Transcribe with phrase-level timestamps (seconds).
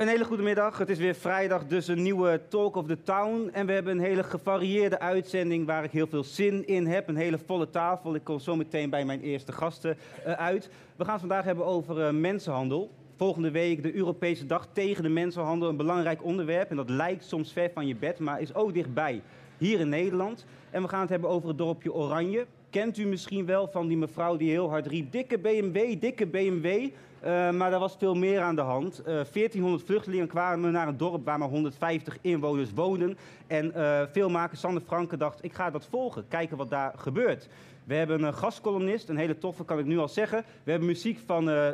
[0.00, 0.78] Een hele goede middag.
[0.78, 3.50] Het is weer vrijdag, dus een nieuwe Talk of the Town.
[3.52, 7.08] En we hebben een hele gevarieerde uitzending waar ik heel veel zin in heb.
[7.08, 8.14] Een hele volle tafel.
[8.14, 10.70] Ik kom zo meteen bij mijn eerste gasten eh, uit.
[10.96, 12.90] We gaan het vandaag hebben over eh, mensenhandel.
[13.16, 15.68] Volgende week de Europese Dag tegen de Mensenhandel.
[15.68, 16.70] Een belangrijk onderwerp.
[16.70, 19.22] En dat lijkt soms ver van je bed, maar is ook dichtbij.
[19.58, 20.44] Hier in Nederland.
[20.70, 22.46] En we gaan het hebben over het dorpje Oranje.
[22.70, 26.88] Kent u misschien wel van die mevrouw die heel hard riep: dikke BMW, dikke BMW.
[27.24, 29.00] Uh, maar daar was veel meer aan de hand.
[29.00, 33.18] Uh, 1400 vluchtelingen kwamen naar een dorp waar maar 150 inwoners woonden.
[33.50, 37.48] En uh, filmmaker Sander Franke dacht, ik ga dat volgen, kijken wat daar gebeurt.
[37.84, 40.44] We hebben een gastcolumnist, een hele toffe kan ik nu al zeggen.
[40.64, 41.66] We hebben muziek van uh,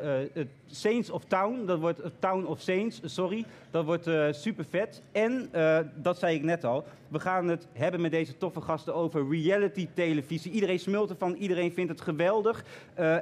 [0.66, 3.44] Saints of Town, dat wordt Town of Saints, sorry.
[3.70, 5.02] Dat wordt super vet.
[5.12, 5.50] En,
[5.94, 9.88] dat zei ik net al, we gaan het hebben met deze toffe gasten over reality
[9.94, 10.52] televisie.
[10.52, 12.64] Iedereen smult ervan, iedereen vindt het geweldig.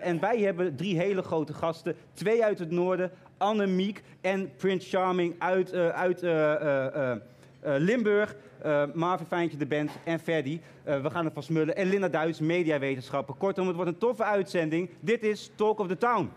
[0.01, 1.95] en wij hebben drie hele grote gasten.
[2.13, 6.23] Twee uit het noorden, Annemiek en Prince Charming uit, uit
[7.65, 8.37] Limburg.
[8.95, 10.61] Marvin Fijntje, de band en Ferdi.
[10.85, 11.77] we gaan ervan smullen.
[11.77, 13.35] En Linda Duits, mediawetenschapper.
[13.35, 14.91] Kortom, het wordt een toffe uitzending.
[15.01, 16.31] Dit is Talk of the Town.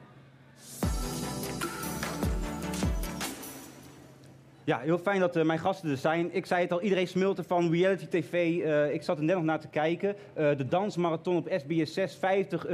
[4.68, 6.36] Ja, heel fijn dat uh, mijn gasten er zijn.
[6.36, 8.34] Ik zei het al, iedereen smult van reality tv.
[8.34, 10.16] Uh, ik zat er net nog naar te kijken.
[10.38, 12.66] Uh, de dansmarathon op SBS 6, 50,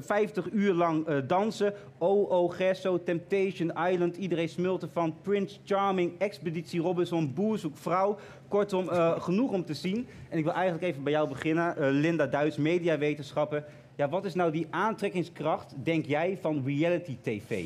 [0.00, 1.74] 50 uur lang dansen.
[1.98, 2.48] O.O.
[2.48, 4.16] Gesso, Temptation Island.
[4.16, 8.18] Iedereen smult van Prince Charming, Expeditie Robinson, Boer zoekt vrouw.
[8.48, 8.88] Kortom,
[9.18, 10.06] genoeg om te zien.
[10.28, 11.90] En ik wil eigenlijk even bij jou beginnen.
[11.90, 13.64] Linda Duits, mediawetenschapper.
[13.96, 17.64] Ja, wat is nou die aantrekkingskracht, denk jij, van reality tv?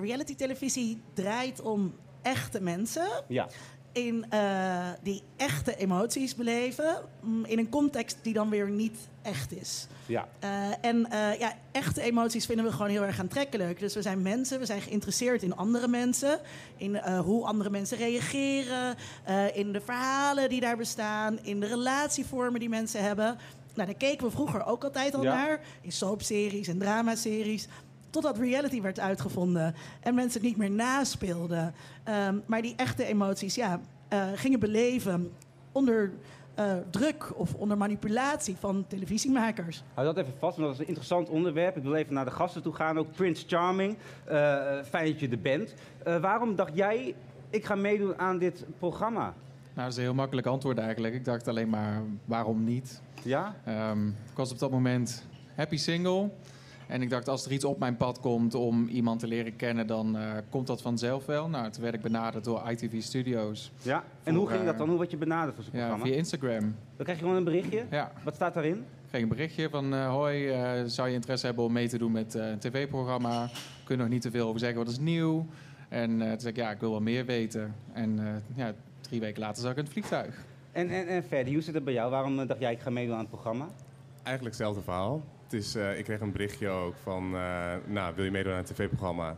[0.00, 3.06] reality televisie draait om echte mensen.
[3.28, 3.48] Ja.
[3.92, 6.96] In, uh, die echte emoties beleven.
[7.44, 9.86] In een context die dan weer niet echt is.
[10.06, 10.28] Ja.
[10.44, 10.50] Uh,
[10.80, 13.80] en uh, ja, echte emoties vinden we gewoon heel erg aantrekkelijk.
[13.80, 16.40] Dus we zijn mensen, we zijn geïnteresseerd in andere mensen.
[16.76, 18.96] In hoe andere mensen reageren.
[19.54, 21.38] in de verhalen die daar bestaan.
[21.42, 23.38] In de relatievormen die mensen hebben.
[23.74, 25.34] Nou, daar keken we vroeger ook altijd al Ja.
[25.34, 25.60] naar.
[25.80, 27.68] In soapseries en dramaseries.
[28.12, 31.74] Totdat reality werd uitgevonden en mensen het niet meer naspeelden.
[32.28, 33.80] Um, maar die echte emoties ja,
[34.12, 35.32] uh, gingen beleven
[35.72, 36.10] onder
[36.58, 39.82] uh, druk of onder manipulatie van televisiemakers.
[39.94, 41.76] Hou dat even vast, want dat is een interessant onderwerp.
[41.76, 42.98] Ik wil even naar de gasten toe gaan.
[42.98, 43.96] Ook Prince Charming,
[44.28, 44.32] uh,
[44.82, 45.74] fijn dat je er bent.
[46.20, 47.14] waarom dacht jij,
[47.50, 49.22] ik ga meedoen aan dit programma?
[49.22, 49.34] Nou,
[49.74, 51.14] dat is een heel makkelijk antwoord eigenlijk.
[51.14, 53.02] Ik dacht alleen maar, waarom niet?
[53.22, 53.54] Ja?
[53.90, 56.30] Um, ik was op dat moment happy single.
[56.86, 59.86] En ik dacht, als er iets op mijn pad komt om iemand te leren kennen,
[59.86, 61.48] dan uh, komt dat vanzelf wel.
[61.48, 63.72] Nou, toen werd ik benaderd door ITV Studios.
[63.82, 64.88] Ja, en hoe ging dat dan?
[64.88, 66.06] Hoe werd je benaderd voor zo'n ja, programma?
[66.06, 66.60] via Instagram.
[66.60, 67.84] Dan krijg je gewoon een berichtje?
[67.90, 68.12] Ja.
[68.24, 68.76] Wat staat daarin?
[68.76, 71.98] Ik kreeg een berichtje van, uh, hoi, uh, zou je interesse hebben om mee te
[71.98, 73.50] doen met een tv-programma?
[73.84, 75.46] Kun je nog niet te veel over zeggen, wat is nieuw?
[75.88, 77.74] En toen zei ik, ja, ik wil wel meer weten.
[77.92, 80.44] En ja, drie weken later zag ik in het vliegtuig.
[80.72, 82.10] En, en, en Ferdi, hoe zit het bij jou?
[82.10, 83.68] Waarom dacht jij, ik ga meedoen aan het programma?
[84.22, 85.22] Eigenlijk hetzelfde verhaal.
[85.52, 88.58] Het is, uh, ik kreeg een berichtje ook van, uh, nou, wil je meedoen aan
[88.58, 89.36] een tv-programma?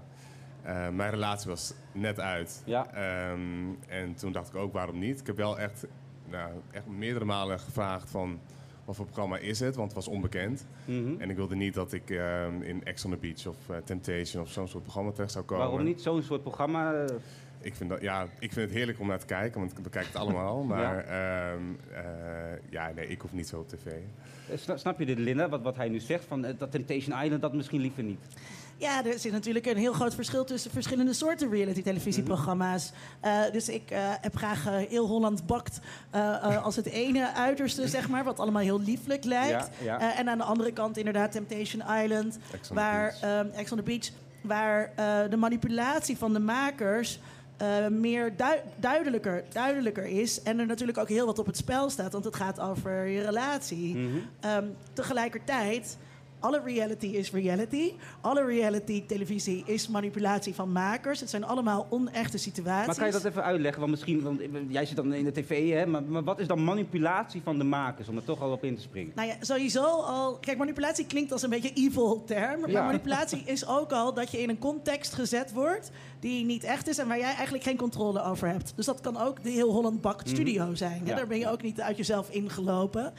[0.67, 2.63] Uh, mijn relatie was net uit.
[2.65, 2.87] Ja.
[3.31, 5.21] Um, en toen dacht ik ook, waarom niet?
[5.21, 5.87] Ik heb wel echt,
[6.31, 8.41] nou, echt meerdere malen gevraagd van,
[8.85, 9.75] wat voor programma is het?
[9.75, 10.67] Want het was onbekend.
[10.85, 11.21] Mm -hmm.
[11.21, 14.51] En ik wilde niet dat ik um, in Ex on the Beach of Temptation of
[14.51, 15.67] zo'n soort programma terecht zou komen.
[15.67, 17.05] Waarom niet zo'n soort programma?
[17.65, 20.07] Ik vind, dat, ja, ik vind het heerlijk om naar te kijken, want ik bekijk
[20.07, 20.63] het allemaal.
[20.63, 21.79] Maar ja, um,
[22.71, 23.93] ja nee, ik hoef niet zo op tv.
[24.75, 26.25] Snap je dit, Linda, wat, wat hij nu zegt?
[26.25, 28.21] Van dat Temptation Island, dat misschien liever niet?
[28.77, 32.93] Ja, er zit natuurlijk een heel groot verschil tussen verschillende soorten reality-televisieprogramma's.
[33.25, 35.81] Uh, dus ik uh, heb graag uh, heel Holland bakt
[36.63, 39.71] als het ene uiterste, zeg maar, wat allemaal heel lieflijk lijkt.
[39.83, 40.17] Ja, ja.
[40.17, 43.85] en aan de andere kant inderdaad Temptation Island, Ex on waar the Ex on the
[43.85, 44.11] Beach
[44.45, 47.19] waar eh, de manipulatie van de makers
[47.57, 50.43] eh, meer dui- duidelijker, duidelijker is.
[50.43, 53.23] En er natuurlijk ook heel wat op het spel staat, want het gaat over je
[53.25, 53.97] relatie.
[53.97, 54.09] Mhm.
[54.41, 55.99] Ehm, tegelijkertijd,
[56.45, 57.93] alle reality is reality.
[58.21, 61.21] Alle reality televisie is manipulatie van makers.
[61.21, 62.87] Het zijn allemaal onechte situaties.
[62.87, 63.79] Maar kan je dat even uitleggen?
[63.81, 65.87] Want misschien, want jij zit dan in de tv, hè?
[65.87, 68.09] Maar, maar wat is dan manipulatie van de makers?
[68.09, 69.13] Om er toch al op in te springen.
[69.15, 70.37] Nou ja, sowieso al.
[70.39, 72.61] Kijk, manipulatie klinkt als een beetje evil term.
[72.61, 72.85] Maar Ja.
[72.85, 75.91] manipulatie is ook al dat je in een context gezet wordt
[76.21, 78.73] die niet echt is en waar jij eigenlijk geen controle over hebt.
[78.77, 80.35] Dus dat kan ook de heel Holland Bakt Mhm.
[80.35, 81.01] studio zijn.
[81.05, 81.09] hè.
[81.11, 81.17] Ja.
[81.17, 83.13] Daar ben je ook niet uit jezelf ingelopen.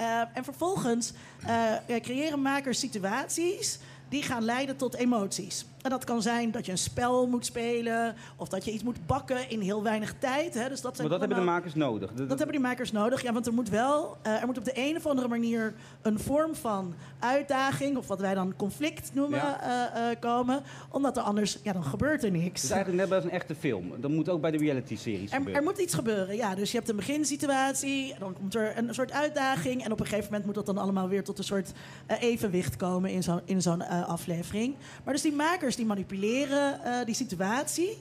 [0.00, 1.12] Eh, en vervolgens
[1.46, 5.64] eh, creëren makers situaties die gaan leiden tot emoties.
[5.82, 9.06] En dat kan zijn dat je een spel moet spelen of dat je iets moet
[9.06, 10.54] bakken in heel weinig tijd.
[10.54, 10.68] Hè.
[10.68, 12.10] Dus dat zijn Maar dat hebben de makers nodig.
[12.12, 13.22] dat hebben die makers nodig.
[13.22, 16.18] Ja, want er moet wel, eh, er moet op de een of andere manier een
[16.18, 19.90] vorm van uitdaging, of wat wij dan conflict noemen, Ja.
[19.94, 20.62] eh, eh, komen.
[20.90, 22.62] Omdat er anders, ja, dan gebeurt er niks.
[22.62, 23.92] Het is eigenlijk net als een echte film.
[24.00, 25.54] Dat moet ook bij de reality-series Er, gebeuren.
[25.62, 26.54] er moet iets gebeuren, ja.
[26.54, 29.84] Dus je hebt een beginsituatie, dan komt er een soort uitdaging.
[29.84, 31.72] En op een gegeven moment moet dat dan allemaal weer tot een soort
[32.20, 34.74] evenwicht komen in zo'n in zo'n aflevering.
[35.04, 37.98] Maar dus die makers die manipuleren eh, die situatie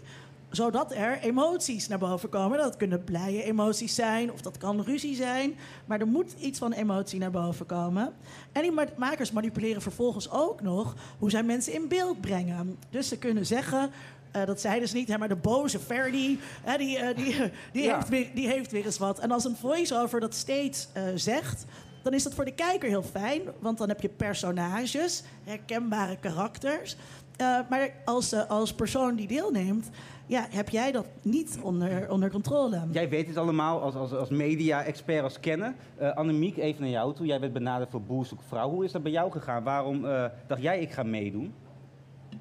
[0.51, 2.57] zodat er emoties naar boven komen.
[2.57, 5.55] Dat kunnen blije emoties zijn of dat kan ruzie zijn.
[5.85, 8.13] Maar er moet iets van emotie naar boven komen.
[8.51, 12.77] En die ma- makers manipuleren vervolgens ook nog hoe zij mensen in beeld brengen.
[12.89, 13.91] Dus ze kunnen zeggen.
[14.31, 17.35] eh, dat zeiden ze niet, hè, maar de boze Ferdy, hè, die, eh, die,
[17.73, 17.95] die, Ja.
[17.95, 19.19] heeft weer, die heeft weer eens wat.
[19.19, 21.65] En als een voice-over dat steeds zegt,
[22.03, 23.41] dan is dat voor de kijker heel fijn.
[23.59, 26.95] Want dan heb je personages, herkenbare karakters.
[27.39, 29.89] Eh, maar als, eh, als persoon die deelneemt,
[30.29, 32.81] ja, heb jij dat niet onder, onder controle.
[32.91, 35.73] Jij weet het allemaal als, als, als media-expert, als kenner.
[35.97, 37.25] Eh Annemiek, even naar jou toe.
[37.25, 38.69] Jij werd benaderd voor Boer Vrouw.
[38.69, 39.63] Hoe is dat bij jou gegaan?
[39.63, 41.53] Waarom eh, dacht jij, ik ga meedoen?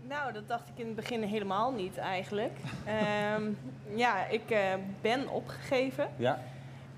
[0.09, 2.53] Nou, dat dacht ik in het begin helemaal niet eigenlijk.
[2.85, 3.43] Ehm,
[3.95, 4.61] ja, ik eh,
[5.01, 6.09] ben opgegeven.
[6.17, 6.39] Ja.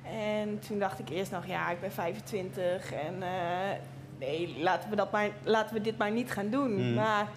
[0.02, 3.78] En toen dacht ik eerst nog, ja, ik ben 25 en eh,
[4.18, 6.88] nee, laten we, dat maar, laten we dit maar niet gaan doen.
[6.88, 6.94] Mm.
[6.94, 7.28] Maar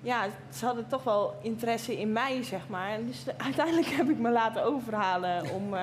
[0.00, 2.90] ja, ze hadden toch wel interesse in mij, zeg maar.
[2.90, 5.82] En dus uiteindelijk heb ik me laten overhalen om, eh,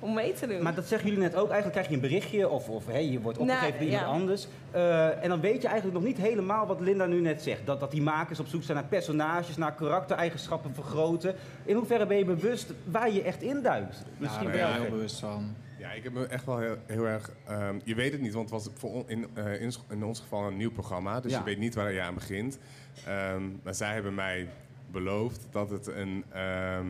[0.00, 0.62] om mee te doen.
[0.62, 1.50] Maar dat zeggen jullie net ook.
[1.50, 4.12] Eigenlijk krijg je een berichtje of, of hey, je wordt opgegeven Nou, door iemand ja.
[4.12, 4.46] anders.
[4.70, 7.66] Eh, en dan weet je eigenlijk nog niet helemaal wat Linda nu net zegt.
[7.66, 11.34] Dat, dat die makers op zoek zijn naar personages, naar karaktereigenschappen vergroten.
[11.64, 14.04] In hoeverre ben je bewust waar je echt induikt?
[14.18, 15.54] Misschien ben ben je heel bewust van.
[15.78, 17.30] Ja, ik heb me echt wel heel, heel erg...
[17.46, 20.20] ehm, je weet het niet, want het was voor on- in, eh, in, in ons
[20.20, 21.20] geval een nieuw programma.
[21.20, 21.38] Dus Ja.
[21.38, 22.58] je weet niet waar je aan begint.
[23.06, 24.48] Ehm, maar zij hebben mij
[24.90, 26.86] beloofd dat het een ehm,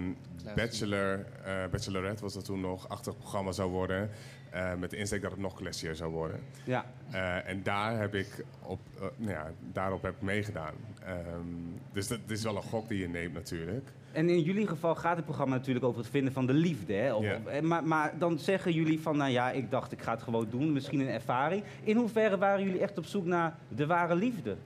[0.55, 4.11] bachelor, eh, bachelorette was dat toen nog, achtig programma zou worden.
[4.51, 6.41] eh, met de insteek dat het nog classier zou worden.
[6.65, 6.85] Ja.
[7.11, 8.81] Eh, en daar heb ik op,
[9.17, 10.75] nou ja, daarop heb ik meegedaan.
[11.05, 11.17] Ehm,
[11.93, 13.89] dus dat is wel een gok die je neemt natuurlijk.
[14.13, 16.93] En in jullie geval gaat het programma natuurlijk over het vinden van de liefde.
[16.93, 17.15] Hè?
[17.15, 17.27] Of-
[17.63, 20.73] maar, maar dan zeggen jullie van, nou ja, ik dacht ik ga het gewoon doen.
[20.73, 21.63] Misschien een ervaring.
[21.83, 24.57] In hoeverre waren jullie echt op zoek naar de ware liefde?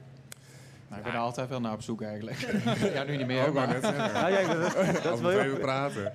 [0.92, 2.36] Nou, ik ben er altijd wel naar op zoek eigenlijk.
[2.94, 3.46] ja, nu niet Oh, meer.
[3.46, 4.12] ik wou maar- net zeggen.
[4.12, 5.52] Nou ja, dat, dat wel twee heel...
[5.52, 6.12] uur praten.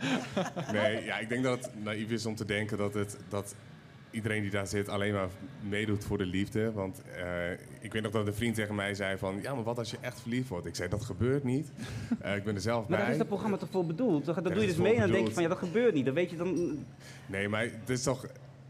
[0.72, 3.56] Nee, ja, ik denk dat het naïef is om te denken dat, het, dat
[4.12, 5.28] iedereen die daar zit alleen maar
[5.62, 6.72] meedoet voor de liefde.
[6.72, 9.40] Want eh, ik weet nog dat een vriend tegen mij zei van...
[9.42, 10.66] Ja, maar wat als je echt verliefd wordt?
[10.66, 11.72] Ik zei, dat gebeurt niet.
[12.22, 13.12] Eh, ik ben er zelf Maar daar bij.
[13.12, 14.26] is dat programma toch voor bedoeld?
[14.26, 16.06] Daar doe je dus mee en dan denk je van, ja, dat gebeurt niet.
[16.06, 16.78] Dan weet je dan...
[17.26, 18.26] Nee, maar het is toch...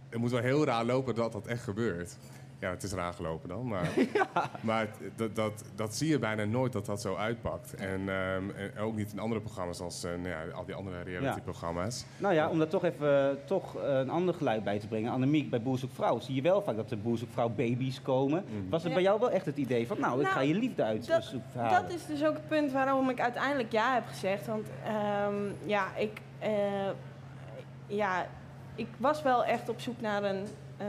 [0.10, 2.18] Het moet wel heel raar lopen dat dat echt gebeurt.
[2.60, 3.88] Ja, het is raar gelopen dan, maar,
[4.62, 7.76] maar dat, dat, dat zie je bijna nooit dat dat zo uitpakt.
[7.76, 11.02] En, ehm, en ook niet in andere programma's als eh, nou ja, al die andere
[11.02, 12.06] reality-programma's.
[12.18, 15.12] Nou ja, om daar toch even toch eh, een ander geluid bij te brengen.
[15.12, 18.44] Annemiek, bij Boer Vrouw zie je wel vaak dat er Boer Vrouw baby's komen.
[18.70, 18.98] Was het Ja.
[18.98, 21.34] bij jou wel echt het idee van, nou, ik Nou, ga je liefde uit dat-
[21.54, 24.48] Dat is dus ook het punt waarom ik uiteindelijk ja heb gezegd.
[24.48, 25.36] Want ehm,
[25.66, 26.52] ja, ik, eh,
[27.88, 28.28] ja,
[28.76, 30.48] ik was wel echt op zoek naar een
[30.78, 30.88] eh,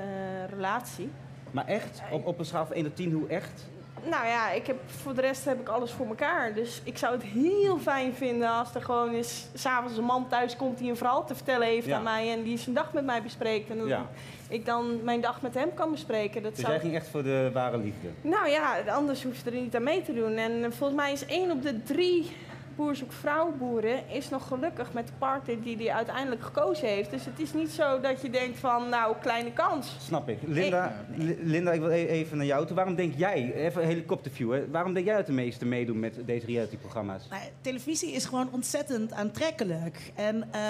[0.51, 1.11] relatie.
[1.51, 3.67] Maar echt, op, op een schaal van 1 tot 10, hoe echt?
[4.05, 6.55] Nou ja, ik heb, voor de rest heb ik alles voor elkaar.
[6.55, 10.57] Dus ik zou het heel fijn vinden als er gewoon eens s'avonds een man thuis
[10.57, 11.97] komt die een verhaal te vertellen heeft Ja.
[11.97, 13.71] aan mij en die zijn dag met mij bespreekt.
[13.71, 14.07] En dat Ja.
[14.49, 16.43] ik dan mijn dag met hem kan bespreken.
[16.43, 16.73] Dat Dus zou...
[16.73, 18.09] jij ging echt voor de ware liefde.
[18.21, 20.37] Nou ja, anders hoef je er niet aan mee te doen.
[20.37, 22.31] En eh, volgens mij is één op de drie
[22.79, 27.11] Boer zoekt vrouw boeren is nog gelukkig met de partner die hij uiteindelijk gekozen heeft.
[27.11, 29.97] Dus het is niet zo dat je denkt van, nou, kleine kans.
[30.01, 30.39] Snap ik.
[30.47, 32.77] Linda, Li- Linda ik wil e- even naar jou toe.
[32.77, 34.71] Waarom denk jij, even een helikopterview, hè?
[34.71, 37.23] waarom denk jij dat de meeste meedoen met deze realityprogramma's?
[37.31, 40.13] Nou, televisie is gewoon ontzettend aantrekkelijk.
[40.15, 40.61] En eh,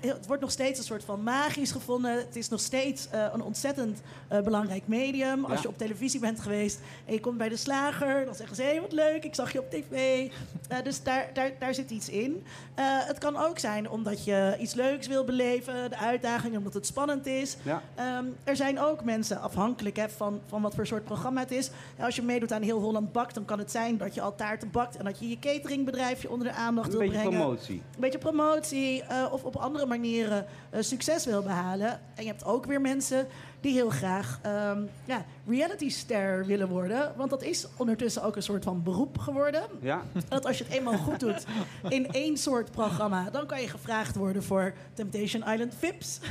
[0.00, 2.16] het wordt nog steeds een soort van magisch gevonden.
[2.16, 5.44] Het is nog steeds eh, een ontzettend eh, belangrijk medium.
[5.44, 5.60] Als Ja.
[5.62, 8.68] je op televisie bent geweest en je komt bij de slager, dan zeggen ze: hé,
[8.70, 10.28] hey, wat leuk, ik zag je op tv.
[10.68, 12.44] Eh, dus daar, daar, daar zit iets in.
[12.74, 16.86] Eh, het kan ook zijn omdat je iets leuks wil beleven, de uitdaging, omdat het
[16.86, 17.56] spannend is.
[17.62, 17.82] Ja.
[17.94, 21.70] Ehm, er zijn ook mensen afhankelijk hè, van, van wat voor soort programma het is.
[21.98, 24.34] Ja, als je meedoet aan Heel Holland Bakt, dan kan het zijn dat je al
[24.34, 27.38] taarten bakt en dat je je cateringbedrijfje onder de aandacht Een wil beetje brengen.
[27.38, 27.74] promotie.
[27.94, 31.88] Een beetje promotie eh, of op andere manieren eh, succes wil behalen.
[32.14, 33.26] En je hebt ook weer mensen
[33.64, 37.12] die heel graag ehm, ja, reality star willen worden.
[37.16, 39.62] Want dat is ondertussen ook een soort van beroep geworden.
[39.80, 40.02] Ja?
[40.28, 41.44] Dat als je het eenmaal goed doet
[41.88, 46.20] in één soort programma, dan kan je gevraagd worden voor Temptation Island VIPs.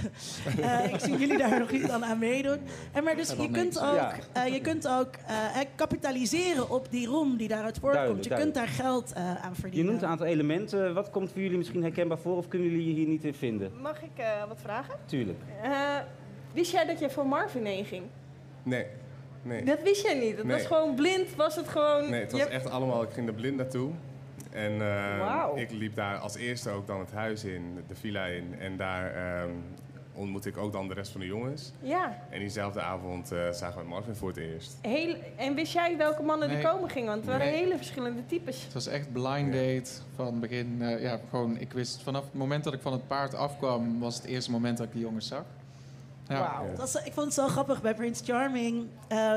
[0.61, 2.57] Eh, ik zie jullie daar nog niet aan aan meedoen.
[2.91, 4.13] En maar dus En je kunt ook, Ja.
[4.33, 8.05] eh, je kunt ook eh, hè, kapitaliseren op die roem die daaruit voortkomt.
[8.07, 9.89] Duidelijk, je kunt daar geld eh, aan Je verdienen.
[9.91, 10.93] noemt een aantal elementen.
[10.93, 13.71] Wat komt voor jullie misschien herkenbaar voor of kunnen jullie je hier niet in vinden?
[13.81, 14.95] Mag ik eh, wat vragen?
[15.05, 15.39] Tuurlijk.
[16.53, 18.03] Wist jij dat je voor Marvin heen ging?
[18.63, 18.85] Nee.
[19.41, 19.63] Nee.
[19.63, 20.37] Dat wist jij niet.
[20.37, 20.55] Het Nee.
[20.57, 22.09] was gewoon blind, was het gewoon...
[22.09, 23.03] Nee, het was je- echt allemaal...
[23.03, 23.91] Ik ging er blind naartoe.
[24.51, 25.55] En eh, Wauw.
[25.55, 28.55] ik liep daar als eerste ook dan het huis in, de villa in.
[28.59, 29.49] En daar ehm
[30.15, 31.71] ontmoette ik ook dan de rest van de jongens.
[31.81, 32.17] Ja.
[32.29, 34.77] En diezelfde avond eh, zagen we Marvin voor het eerst.
[34.81, 36.57] Heel, en wist jij welke mannen Nee.
[36.63, 37.07] er komen gingen?
[37.07, 37.55] Want het waren Nee.
[37.55, 38.63] hele verschillende types.
[38.63, 40.77] Het was echt blind date van begin.
[40.81, 44.15] eh, ja, gewoon, ik wist vanaf het moment dat ik van het paard afkwam, was
[44.15, 45.43] het eerste moment dat ik die jongens zag.
[46.27, 46.39] Ja.
[46.39, 46.69] Wauw.
[46.69, 48.87] Dat was- ik vond het zo grappig bij Prince Charming.
[49.07, 49.33] eh,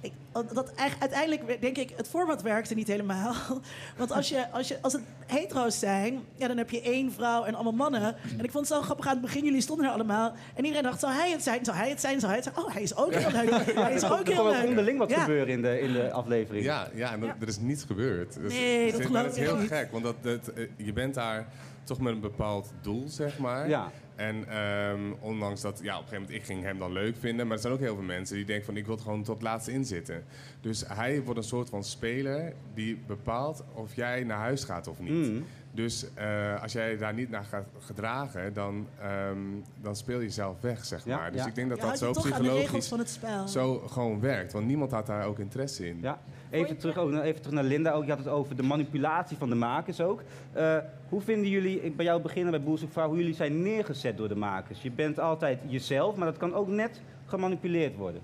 [0.00, 0.12] ik,
[0.52, 3.34] dat uiteindelijk denk ik, het format werkte niet helemaal.
[3.98, 7.44] Want als, je, als, je, als het hetero's zijn, ja, dan heb je één vrouw
[7.44, 8.02] en allemaal mannen.
[8.38, 10.32] En ik vond het zo grappig aan het begin, jullie stonden er allemaal.
[10.54, 12.66] En iedereen dacht, zou hij het zijn, zou hij het zijn, zou hij het zijn.
[12.66, 13.74] Oh, hij is ook heel leuk.
[13.74, 14.66] Hij is Er ook kon heel ook leuk.
[14.68, 15.20] onderling wat Ja.
[15.20, 16.64] gebeuren in de, in de aflevering.
[16.64, 17.36] Ja, ja, en dat- Ja.
[17.40, 18.34] er is niets gebeurd.
[18.40, 19.68] Dus, Nee, dat geloof maar dat ik is heel niet.
[19.68, 21.46] gek, want dat, dat, eh, je bent daar
[21.84, 23.68] toch met een bepaald doel, zeg maar.
[23.68, 23.90] Ja.
[24.16, 27.46] En ehm, ondanks dat, ja, op een gegeven moment, ik ging hem dan leuk vinden.
[27.46, 29.42] Maar er zijn ook heel veel mensen die denken van, ik wil gewoon tot het
[29.42, 30.24] laatste in zitten.
[30.60, 34.98] Dus hij wordt een soort van speler die bepaalt of jij naar huis gaat of
[34.98, 35.28] niet.
[35.30, 35.44] Mm.
[35.74, 39.38] Dus eh, als jij daar niet naar gaat gedragen, dan, ehm,
[39.82, 41.32] dan speel je jezelf weg, zeg Ja, maar.
[41.32, 41.46] Dus ja.
[41.46, 43.48] ik denk dat Je dat zo psychologisch van het spel.
[43.48, 44.52] zo gewoon werkt.
[44.52, 45.98] Want niemand had daar ook interesse in.
[46.02, 46.18] Ja.
[46.50, 47.90] Even terug, ook, even terug naar Linda.
[47.92, 50.22] Ook, je had het over de manipulatie van de makers ook.
[50.52, 50.76] Eh,
[51.08, 54.28] hoe vinden jullie, ik bij jou beginnen bij Zoekt Vrouw, hoe jullie zijn neergezet door
[54.28, 54.82] de makers?
[54.82, 58.20] Je bent altijd jezelf, maar dat kan ook net gemanipuleerd worden.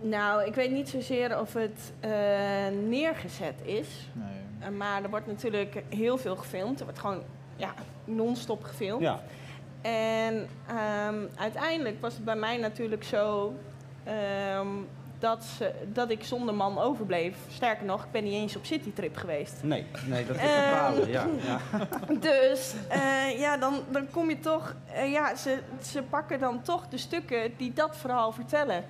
[0.00, 2.10] Nou, ik weet niet zozeer of het eh,
[2.88, 4.10] neergezet is.
[4.12, 4.47] Nee.
[4.58, 6.78] Eh, maar er wordt natuurlijk heel veel gefilmd.
[6.78, 7.22] Er wordt gewoon
[7.56, 7.74] ja,
[8.04, 9.02] non-stop gefilmd.
[9.02, 9.20] Ja.
[9.80, 13.54] En ehm, uiteindelijk was het bij mij natuurlijk zo
[14.04, 14.66] ehm,
[15.18, 17.36] dat, ze, dat ik zonder man overbleef.
[17.48, 19.62] Sterker nog, ik ben niet eens op citytrip geweest.
[19.62, 21.08] Nee, nee, dat is Eh, bepalen.
[21.08, 21.58] Ja, ja.
[22.30, 24.74] Dus eh, ja, dan, dan kom je toch...
[24.92, 28.84] eh, ja, ze, ze pakken dan toch de stukken die dat verhaal vertellen.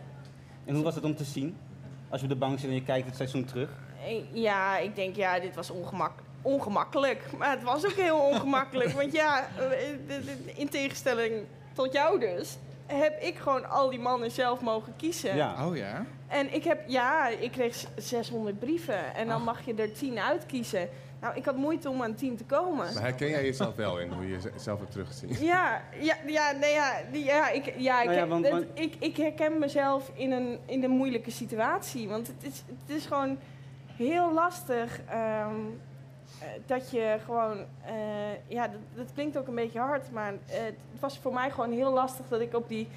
[0.65, 1.57] En hoe was het om te zien?
[2.09, 3.69] Als je op de bank zit en je kijkt het seizoen terug.
[4.07, 6.13] Eh, Ja, ik denk, ja, dit was ongemak
[6.43, 7.23] ongemakkelijk.
[7.39, 8.91] Maar het was ook heel ongemakkelijk.
[8.91, 11.33] want ja, eh, in tegenstelling
[11.73, 12.57] tot jou dus...
[12.87, 15.37] heb ik gewoon al die mannen zelf mogen kiezen.
[15.37, 15.67] Ja.
[15.67, 16.05] Oh ja?
[16.29, 19.15] En ik heb, ja, ik kreeg z- 600 brieven.
[19.15, 20.89] En dan mag je er 10 uitkiezen.
[21.21, 22.77] Nou, ik had moeite om aan 10 te komen.
[22.95, 25.29] Maar herken jij jezelf wel in hoe je jezelf hebt teruggezien?
[25.47, 28.67] Ja, ja, ja, nee, ja, die- ja, ik, ja, ik, Nou ja, want- het- want-
[28.75, 32.09] ik, ik herken mezelf in een, in een moeilijke situatie.
[32.09, 33.39] Want het is, het is gewoon
[33.97, 35.55] heel lastig ehm,
[36.41, 37.59] eh, dat je gewoon...
[37.85, 37.95] eh,
[38.47, 41.73] ja, dat, dat klinkt ook een beetje hard, maar eh, het was voor mij gewoon
[41.73, 42.89] heel lastig dat ik op die...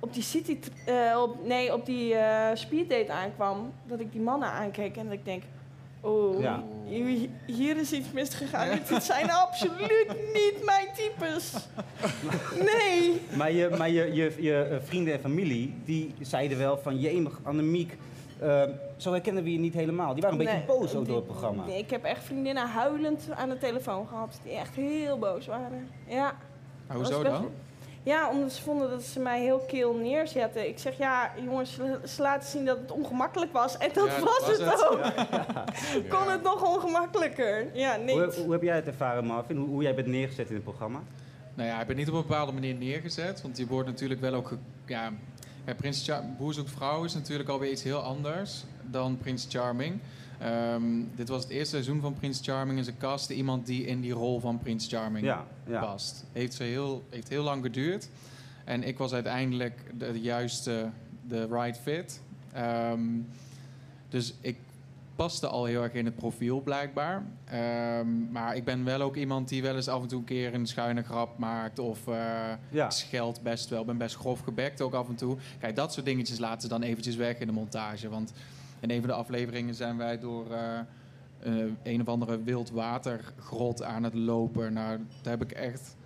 [0.00, 4.48] Op die city, eh, op, nee, op die eh speeddate aankwam, dat ik die mannen
[4.48, 5.42] aankeek en dat ik denk,
[6.06, 6.62] oh, Ja.
[7.46, 8.68] hier, is iets misgegaan.
[8.88, 11.52] Dit zijn absoluut niet mijn types.
[12.64, 13.20] Nee.
[13.36, 16.98] Maar, je, maar je, je, je eh, vrienden en familie, die zeiden wel van...
[17.00, 17.96] Jemig, Annemiek,
[18.38, 18.62] eh,
[18.96, 20.12] zo herkennen we je niet helemaal.
[20.14, 21.64] Die waren een beetje boos ook die- door het programma.
[21.64, 24.38] Nee, ik heb echt vriendinnen huilend aan de telefoon gehad.
[24.42, 25.88] Die echt heel boos waren.
[26.06, 26.36] Ja.
[26.86, 27.50] Hoezo best- dan?
[28.06, 30.68] Ja, omdat ze vonden dat ze mij heel keel neerzetten.
[30.68, 33.76] Ik zeg, ja, jongens, ze, laten zien dat het ongemakkelijk was.
[33.78, 34.88] En dat Ja, dat was, was het het.
[34.88, 35.00] ook.
[36.14, 37.76] Kon het nog ongemakkelijker?
[37.76, 38.10] Ja, niet.
[38.10, 39.56] Hoe, hoe heb jij het ervaren, Marvin?
[39.56, 41.02] Hoe, hoe jij bent neergezet in het programma?
[41.54, 43.42] Nou ja, ik ben niet op een bepaalde manier neergezet.
[43.42, 44.52] Want je wordt natuurlijk wel ook...
[44.86, 45.12] ja,
[45.66, 50.00] ja, Prins Char Boer zoekt vrouw is natuurlijk alweer iets heel anders dan Prins Charming.
[50.38, 50.82] Ehm,
[51.14, 54.12] dit was het eerste seizoen van Prince Charming en ze casten iemand die in die
[54.12, 55.80] rol van Prince Charming Ja, ja.
[55.80, 56.24] past.
[56.32, 58.08] Heeft, ze heel, heeft heel lang geduurd.
[58.64, 60.90] En ik was uiteindelijk de juiste,
[61.28, 62.20] de right fit.
[62.52, 63.00] Ehm,
[64.08, 64.56] dus ik
[65.16, 67.24] paste al heel erg in het profiel blijkbaar.
[67.44, 70.54] Ehm, maar ik ben wel ook iemand die wel eens af en toe een keer
[70.54, 71.78] een schuine grap maakt.
[71.78, 72.14] Of eh
[72.70, 72.88] Ja.
[73.42, 73.80] best wel.
[73.80, 75.36] Ik ben best grof gebekt ook af en toe.
[75.58, 78.08] Kijk, dat soort dingetjes laten ze dan eventjes weg in de montage.
[78.08, 78.32] Want
[78.80, 80.78] in een van de afleveringen zijn wij door eh,
[81.38, 84.72] eh, een of andere wildwatergrot aan het lopen.
[84.72, 85.96] Nou, daar heb ik echt,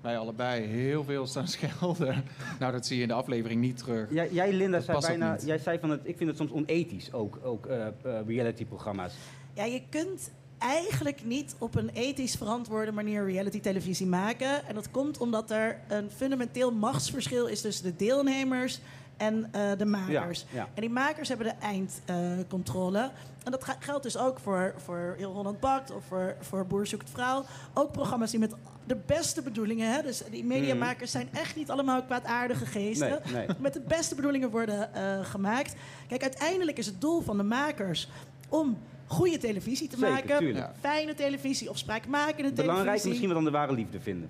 [0.00, 2.24] wij allebei, heel veel staan schelden.
[2.58, 4.12] nou, dat zie je in de aflevering niet terug.
[4.12, 7.38] Jij, jij Linda, zei bijna, jij zei van het, ik vind het soms onethisch, ook,
[7.42, 7.86] ook eh,
[8.26, 9.14] reality-programma's.
[9.54, 14.66] Ja, je kunt eigenlijk niet op een ethisch verantwoorde manier reality-televisie maken.
[14.66, 18.80] En dat komt omdat er een fundamenteel machtsverschil is tussen de deelnemers
[19.18, 20.46] en eh, de makers.
[20.50, 20.68] Ja, ja.
[20.74, 23.10] En die makers hebben de eindcontrole.
[23.44, 27.10] en dat geldt dus ook voor, voor Heel Holland Bakt of voor, voor Boer Zoekt
[27.10, 27.44] Vrouw.
[27.74, 28.54] Ook programma's die met
[28.86, 29.92] de beste bedoelingen...
[29.92, 33.56] Hè, dus die mediamakers zijn echt niet allemaal kwaadaardige geesten Nee, nee.
[33.58, 35.74] met de beste bedoelingen worden eh, gemaakt.
[36.08, 38.08] Kijk, uiteindelijk is het doel van de makers
[38.48, 40.38] om goede televisie te Zeker, maken.
[40.38, 40.70] tuurlijk.
[40.80, 43.08] Fijne televisie of spraakmakende Belangrijk televisie.
[43.08, 44.28] misschien wel dan de ware liefde vinden.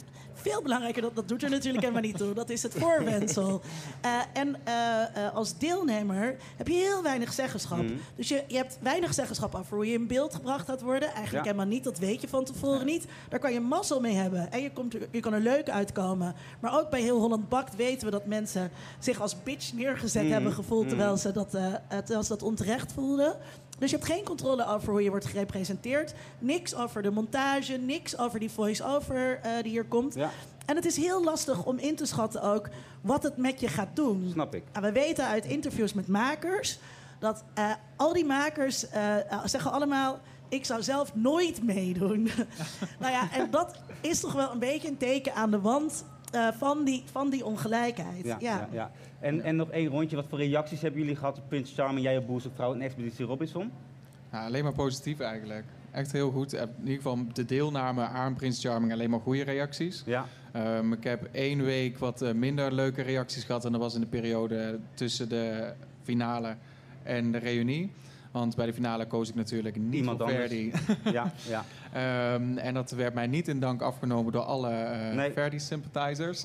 [0.49, 2.35] Veel belangrijker, dat, dat doet er natuurlijk helemaal niet toe.
[2.35, 3.61] Dat is het voorwendsel.
[4.01, 7.79] Eh, en eh, eh, als deelnemer heb je heel weinig zeggenschap.
[7.83, 7.93] Mhm.
[8.17, 11.09] Dus je, je hebt weinig zeggenschap over hoe je in beeld gebracht gaat worden.
[11.09, 11.51] Eigenlijk Ja.
[11.53, 13.05] helemaal niet, dat weet je van tevoren niet.
[13.29, 14.53] Daar kan je mazzel mee hebben.
[14.53, 16.35] En je, komt, je kan er leuk uitkomen.
[16.61, 20.33] Maar ook bij Heel Holland Bakt weten we dat mensen zich als bitch neergezet Mhm.
[20.33, 20.89] hebben gevoeld...
[20.89, 21.51] Terwijl, ze dat,
[21.89, 23.37] terwijl ze dat onterecht voelden.
[23.79, 26.15] Dus je hebt geen controle over hoe je wordt gerepresenteerd.
[26.39, 30.15] Niks over de montage, niks over die voice-over die hier komt.
[30.15, 30.31] Ja,
[30.67, 32.69] En het is heel lastig om in te schatten ook
[33.01, 34.29] wat het met je gaat doen.
[34.33, 34.63] snap ik.
[34.73, 36.79] En we weten uit interviews met makers
[37.19, 40.19] dat eh, al die makers eh, eh, zeggen allemaal:
[40.49, 42.23] ik zou zelf nooit meedoen.
[43.01, 46.49] nou ja, en dat is toch wel een beetje een teken aan de wand eh,
[46.53, 48.25] van, die, van die ongelijkheid.
[48.25, 48.69] Ja, ja.
[48.73, 48.91] ja,
[49.21, 50.17] En, en nog één rondje.
[50.17, 53.73] Wat voor reacties hebben jullie gehad op Prince Charming, jij op Boerzoekvrouw en Expeditie Robinson?
[54.33, 55.65] Ja, alleen maar positief eigenlijk.
[55.91, 56.53] Echt heel goed.
[56.53, 60.03] In ieder geval de deelname aan Prince Charming alleen maar goede reacties.
[60.07, 60.27] Ja.
[60.53, 63.65] Ehm, ik heb één week wat eh, minder leuke reacties gehad.
[63.65, 66.57] En dat was in de periode tussen de finale
[67.03, 67.93] en de reunie.
[68.31, 70.31] Want bij de finale koos ik natuurlijk niet Iemand voor.
[70.31, 70.73] Verdi.
[71.13, 71.65] Ja, ja.
[71.93, 75.33] Ehm, en dat werd mij niet in dank afgenomen door alle eh Nee.
[75.33, 76.45] Verdi-sympathizers.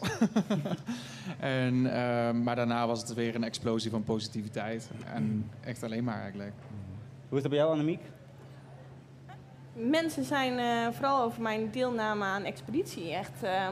[1.40, 4.90] en, ehm, maar daarna was het weer een explosie van positiviteit.
[5.14, 6.54] En echt alleen maar eigenlijk.
[7.28, 8.02] Hoe is dat bij jou, Annemiek?
[9.74, 13.68] Mensen zijn eh, vooral over mijn deelname aan expeditie echt eh,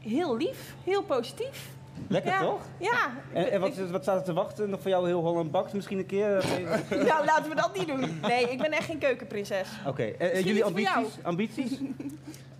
[0.00, 1.68] heel lief, heel positief.
[2.08, 2.40] Lekker ja.
[2.40, 2.60] toch?
[2.78, 3.10] Ja.
[3.32, 4.70] En, en wat, Ik- wat staat er te wachten?
[4.70, 6.36] Nog voor jou heel Holland Bakt misschien een keer?
[6.36, 8.20] Oké, nou, laten we dat niet doen.
[8.22, 9.68] Nee, ik ben echt geen keukenprinses.
[9.84, 11.18] En- en Misschien jullie ambities?
[11.22, 11.78] ambities?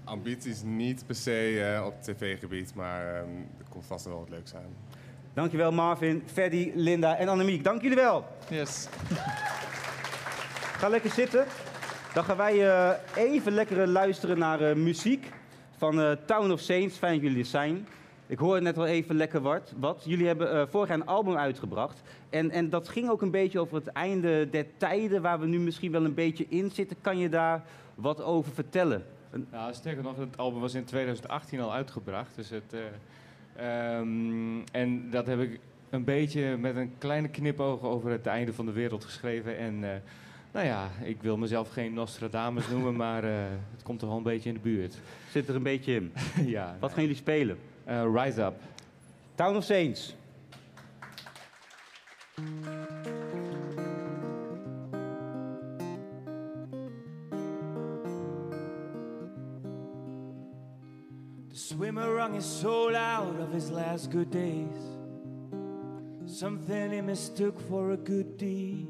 [0.05, 4.55] Ambities niet per se eh, op tv-gebied, maar ehm, er komt vast wel wat leuks
[4.55, 4.75] aan.
[5.35, 7.65] Dankjewel Marvin, Freddy, Linda en Annemiek.
[7.65, 8.25] Dank jullie wel.
[8.49, 8.89] Yes.
[10.79, 11.45] Ga lekker zitten.
[12.19, 15.27] Dan gaan wij eh, even lekker luisteren naar eh, muziek
[15.77, 16.97] van eh, Town of Saints.
[16.97, 17.87] Fijn dat jullie er zijn.
[18.27, 19.73] Ik hoorde net wel even lekker wat.
[19.79, 20.03] wat.
[20.05, 22.03] Jullie hebben eh, vorig jaar een album uitgebracht.
[22.31, 25.59] En, en dat ging ook een beetje over het einde der tijden, waar we nu
[25.59, 26.97] misschien wel een beetje in zitten.
[27.01, 29.05] Kan je daar wat over vertellen?
[29.51, 32.35] Nou, sterker nog, het album was in 2018 al uitgebracht.
[32.35, 38.11] Dus het, eh, ehm, en dat heb ik een beetje met een kleine knipoog over
[38.11, 39.59] het einde van de wereld geschreven.
[39.59, 40.01] En eh,
[40.53, 43.31] nou ja, ik wil mezelf geen Nostradamus noemen, maar eh,
[43.73, 44.99] het komt toch wel een beetje in de buurt.
[45.31, 46.13] Zit er een beetje in.
[46.57, 46.77] ja.
[46.81, 47.59] Wat gaan jullie spelen?
[47.85, 48.55] Eh, Rise Up.
[49.35, 50.17] Town of Saints.
[61.49, 64.97] The swimmer wrung his soul out of his last good days.
[66.27, 68.87] Something he mistook for a good deed.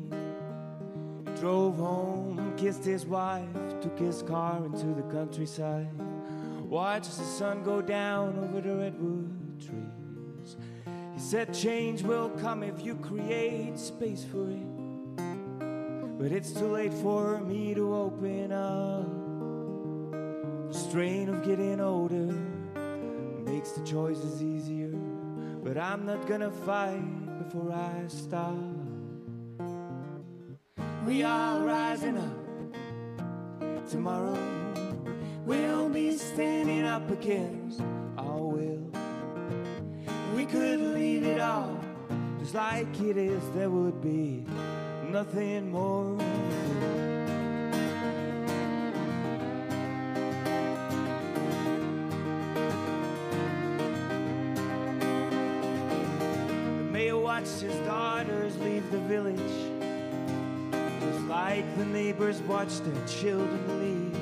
[1.40, 3.48] Drove home, kissed his wife,
[3.80, 5.88] took his car into the countryside.
[6.62, 10.56] Watched the sun go down over the redwood trees.
[11.14, 16.18] He said, Change will come if you create space for it.
[16.18, 19.06] But it's too late for me to open up.
[20.72, 22.34] The strain of getting older
[23.44, 24.90] makes the choices easier.
[25.62, 28.77] But I'm not gonna fight before I stop
[31.08, 33.88] we are rising up.
[33.88, 34.38] Tomorrow
[35.46, 37.80] we'll be standing up against
[38.18, 38.90] our will.
[40.36, 41.80] We could leave it all
[42.38, 44.44] just like it is, there would be
[45.10, 46.14] nothing more.
[56.76, 59.67] The mayor watched his daughters leave the village
[61.48, 64.14] like the neighbors watch their children leave.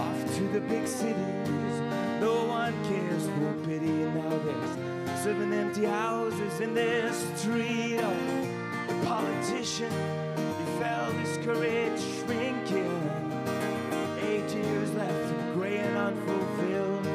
[0.00, 1.74] Off to the big cities,
[2.20, 3.98] no one cares for pity.
[4.18, 8.00] Now there's seven empty houses in their street.
[8.02, 8.16] Oh,
[8.88, 9.92] the politician,
[10.58, 12.98] he felt his courage shrinking.
[14.28, 17.06] Eight years left, gray and unfulfilled.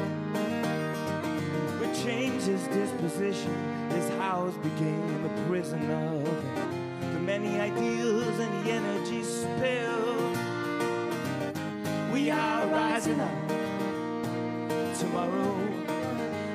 [1.78, 3.54] But changed his disposition,
[3.90, 6.68] his house became a prison of
[7.18, 7.58] the many
[8.38, 10.38] and the energy spilled.
[12.12, 13.48] We are rising up
[14.98, 15.56] tomorrow.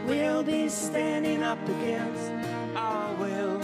[0.08, 2.32] We'll be standing up against
[2.76, 3.60] our will.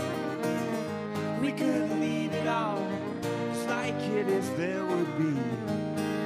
[1.41, 2.85] We could leave it all
[3.53, 4.49] just like it is.
[4.51, 5.39] There would be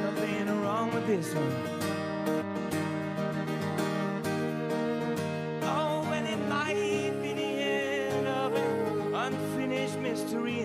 [0.01, 1.53] nothing wrong with this one.
[5.61, 6.03] Oh,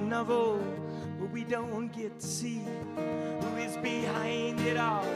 [0.09, 0.68] novel,
[1.49, 2.61] don't get to see
[3.41, 5.07] who is behind it all.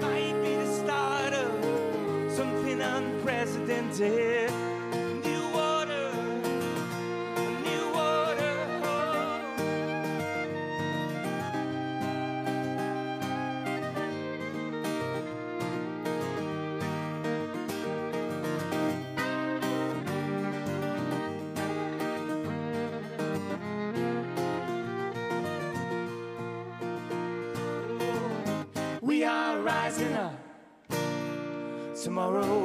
[0.00, 4.49] Might be the start of something unprecedented.
[29.30, 30.38] Are rising up.
[32.02, 32.56] Tomorrow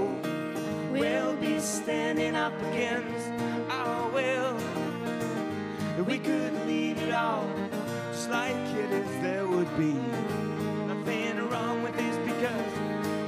[0.92, 3.30] we'll be standing up against
[3.70, 4.58] our will.
[6.06, 7.48] We could leave it all
[8.12, 9.12] just like it is.
[9.22, 9.94] There would be
[10.92, 12.74] nothing wrong with this because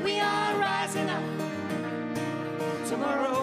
[0.04, 1.28] we are rising up.
[2.92, 3.37] Tomorrow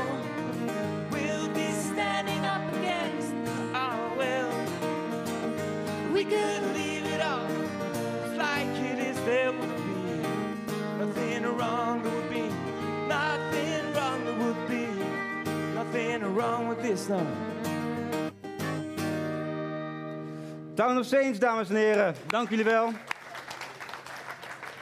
[20.74, 22.14] Town of Saints, dames en heren.
[22.26, 22.90] Dank jullie wel.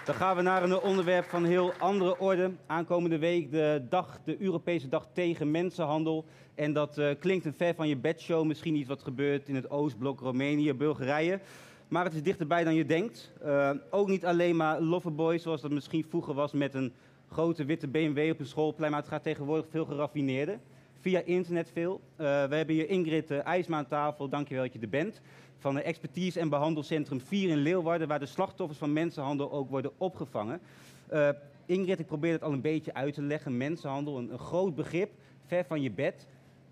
[0.04, 2.50] Dan gaan we naar een onderwerp van heel andere orde.
[2.66, 6.24] Aankomende week de, dag, de Europese dag tegen mensenhandel.
[6.54, 8.44] En dat eh, klinkt een ver van je bedshow.
[8.44, 11.40] Misschien iets wat gebeurt in het Oostblok, Roemenië, Bulgarije.
[11.88, 13.32] Maar het is dichterbij dan je denkt.
[13.42, 16.92] Eh, ook niet alleen maar loverboy, zoals dat misschien vroeger was met een
[17.30, 18.90] grote witte BMW op een schoolplein.
[18.90, 20.58] Maar het gaat tegenwoordig veel geraffineerder.
[21.02, 22.00] Via internet veel.
[22.16, 24.28] Eh, we hebben hier Ingrid uh, IJsma aan tafel.
[24.28, 25.20] Dankjewel dat je er bent.
[25.58, 29.92] Van het Expertise- en Behandelcentrum 4 in Leeuwarden, waar de slachtoffers van mensenhandel ook worden
[29.98, 30.60] opgevangen.
[31.08, 31.28] Eh,
[31.66, 33.56] Ingrid, ik probeer het al een beetje uit te leggen.
[33.56, 35.10] Mensenhandel, een groot begrip,
[35.46, 36.26] ver van je bed.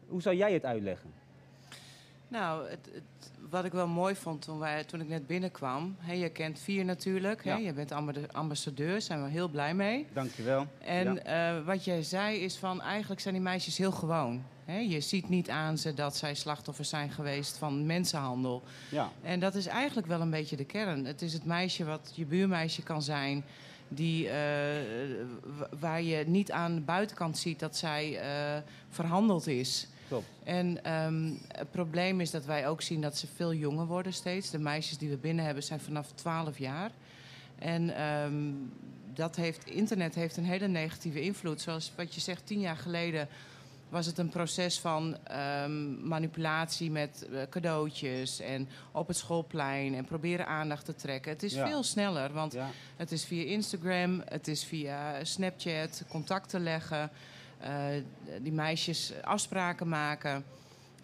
[0.07, 1.20] Hoe zou jij het uitleggen?
[2.31, 5.97] Nou, het, het- wat ik wel mooi vond toen, wij, toen ik net binnenkwam.
[5.99, 7.45] Hè, je kent Vier natuurlijk.
[7.45, 7.57] Hè, Ja.
[7.57, 10.07] je bent amba- ambassadeur, daar zijn we heel blij mee.
[10.13, 10.67] Dankjewel.
[10.85, 11.57] En Ja.
[11.59, 14.43] eh, wat jij zei is van eigenlijk zijn die meisjes heel gewoon.
[14.65, 14.79] Hè?
[14.79, 18.63] Je ziet niet aan ze dat zij slachtoffers zijn geweest van mensenhandel.
[18.91, 19.11] Ja.
[19.23, 21.05] En dat is eigenlijk wel een beetje de kern.
[21.05, 23.45] Het is het meisje wat je buurmeisje kan zijn.
[23.89, 24.35] Die, eh,
[25.81, 29.87] waar je niet aan de buitenkant ziet dat zij eh, verhandeld is.
[30.11, 30.27] Klopt.
[30.45, 34.51] En ehm, het probleem is dat wij ook zien dat ze veel jonger worden steeds.
[34.51, 36.91] De meisjes die we binnen hebben zijn vanaf 12 jaar.
[37.59, 38.53] En ehm,
[39.15, 41.61] dat heeft, internet heeft een hele negatieve invloed.
[41.61, 43.29] Zoals wat je zegt, tien jaar geleden
[43.89, 50.05] was het een proces van ehm, manipulatie met eh, cadeautjes en op het schoolplein en
[50.05, 51.33] proberen aandacht te trekken.
[51.33, 51.67] Het is Ja.
[51.67, 52.69] veel sneller, want Ja.
[52.97, 57.11] het is via Instagram, het is via Snapchat, contacten leggen,
[58.43, 60.45] die meisjes afspraken maken.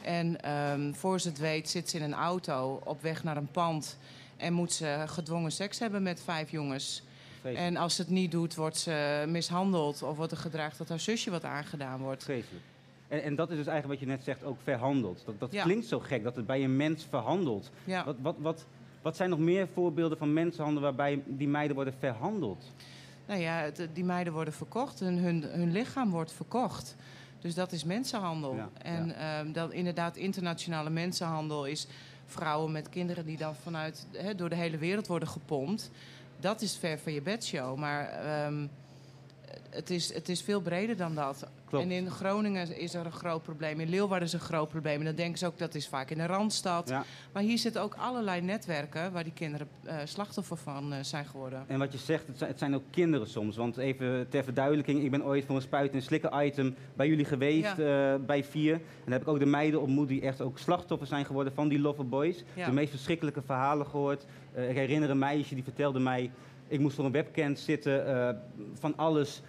[0.03, 3.51] En ehm, voor ze het weet zit ze in een auto op weg naar een
[3.51, 3.99] pand
[4.37, 7.03] en moet ze gedwongen seks hebben met vijf jongens.
[7.40, 7.66] Vreselijk.
[7.69, 11.01] En als ze het niet doet, wordt ze mishandeld of wordt er gedreigd dat haar
[11.01, 12.25] zusje wat aangedaan wordt.
[12.25, 12.64] Vreselijk.
[13.09, 15.23] En, en dat is dus eigenlijk wat je net zegt, ook verhandeld.
[15.27, 15.62] Dat, dat Ja.
[15.62, 17.71] klinkt zo gek, dat het bij een mens verhandelt.
[17.85, 18.05] Ja.
[18.05, 18.64] Wat, wat, wat,
[19.03, 22.64] wat zijn nog meer voorbeelden van mensenhandel waarbij die meiden worden verhandeld?
[23.27, 26.97] Nou ja, het- die meiden worden verkocht en hun, hun lichaam wordt verkocht.
[27.41, 28.55] Dus dat is mensenhandel.
[28.55, 31.87] Ja, en ehm, dan inderdaad, internationale mensenhandel is
[32.27, 35.91] vrouwen met kinderen die dan vanuit door de hele wereld worden gepompt.
[36.41, 37.77] Dat is ver van je bedshow.
[37.77, 38.67] Maar ehm,
[39.71, 41.47] het, is, het is veel breder dan dat.
[41.69, 41.85] Klopt.
[41.85, 43.81] En in Groningen is er een groot probleem.
[43.81, 44.99] In Leeuwarden is een groot probleem.
[44.99, 46.88] En dan denken ze ook dat is vaak in de Randstad.
[46.88, 47.05] Ja.
[47.33, 51.64] Maar hier zitten ook allerlei netwerken waar die kinderen eh, slachtoffer van eh, zijn geworden.
[51.66, 53.57] En wat je zegt, het zijn, het zijn ook kinderen soms.
[53.57, 57.25] Want even ter verduidelijking, ik ben ooit voor een spuiten en slikken item bij jullie
[57.25, 58.75] geweest, eh, bij vier.
[58.75, 61.69] En dan heb ik ook de meiden ontmoet die echt ook slachtoffer zijn geworden van
[61.69, 62.45] die Loverboys.
[62.55, 62.66] Ja.
[62.66, 64.27] De meest verschrikkelijke verhalen gehoord.
[64.57, 66.31] Eh, ik herinner een meisje die vertelde mij,
[66.68, 68.35] ik moest voor een webcam zitten, eh,
[68.74, 69.42] van alles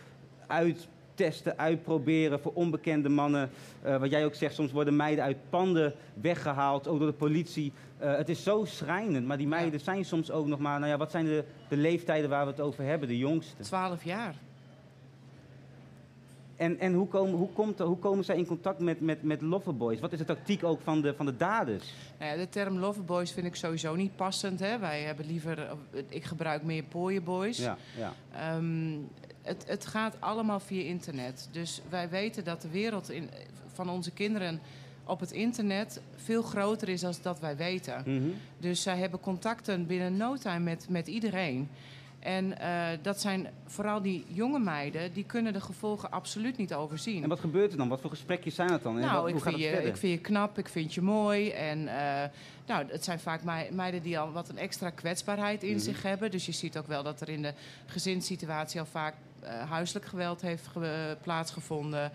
[0.47, 3.49] uittesten, uitproberen voor onbekende mannen.
[3.81, 7.73] Eh, wat jij ook zegt, soms worden meiden uit panden weggehaald, ook door de politie.
[7.97, 10.79] Eh, het is zo schrijnend, maar die meiden zijn soms ook nog maar...
[10.79, 13.63] Nou ja, wat zijn de, de leeftijden waar we het over hebben, de jongste?
[13.63, 14.35] 12 jaar.
[16.57, 19.99] En, en hoe, komen, hoe, komt, hoe komen zij in contact met, met, met loverboys?
[19.99, 21.93] Wat is de tactiek ook van de, van de daders?
[22.19, 24.59] Nou ja, de term loverboys vind ik sowieso niet passend.
[24.59, 24.79] Hè.
[24.79, 27.57] Wij hebben liever, eh, ik gebruik meer pooienboys.
[27.57, 28.13] Ja, ja.
[28.31, 28.97] Ehm,
[29.41, 31.49] het, het gaat allemaal via internet.
[31.51, 33.29] Dus wij weten dat de wereld in,
[33.73, 34.59] van onze kinderen
[35.03, 38.03] op het internet veel groter is dan dat wij weten.
[38.05, 38.29] Mhm.
[38.57, 41.69] Dus zij hebben contacten binnen no time met, met iedereen.
[42.19, 47.23] En eh, dat zijn vooral die jonge meiden, die kunnen de gevolgen absoluut niet overzien.
[47.23, 47.87] En wat gebeurt er dan?
[47.87, 48.95] Wat voor gesprekjes zijn het dan?
[48.95, 49.89] En wat- Nou, hoe ik gaat vind, het je, verder?
[49.89, 51.49] ik vind je knap, ik vind je mooi.
[51.49, 52.29] En eh,
[52.67, 55.79] nou, het zijn vaak mei- meiden die al wat een extra kwetsbaarheid in Mhm.
[55.79, 56.31] zich hebben.
[56.31, 57.53] Dus je ziet ook wel dat er in de
[57.85, 62.11] gezinssituatie al vaak eh, huiselijk geweld heeft ge- plaatsgevonden.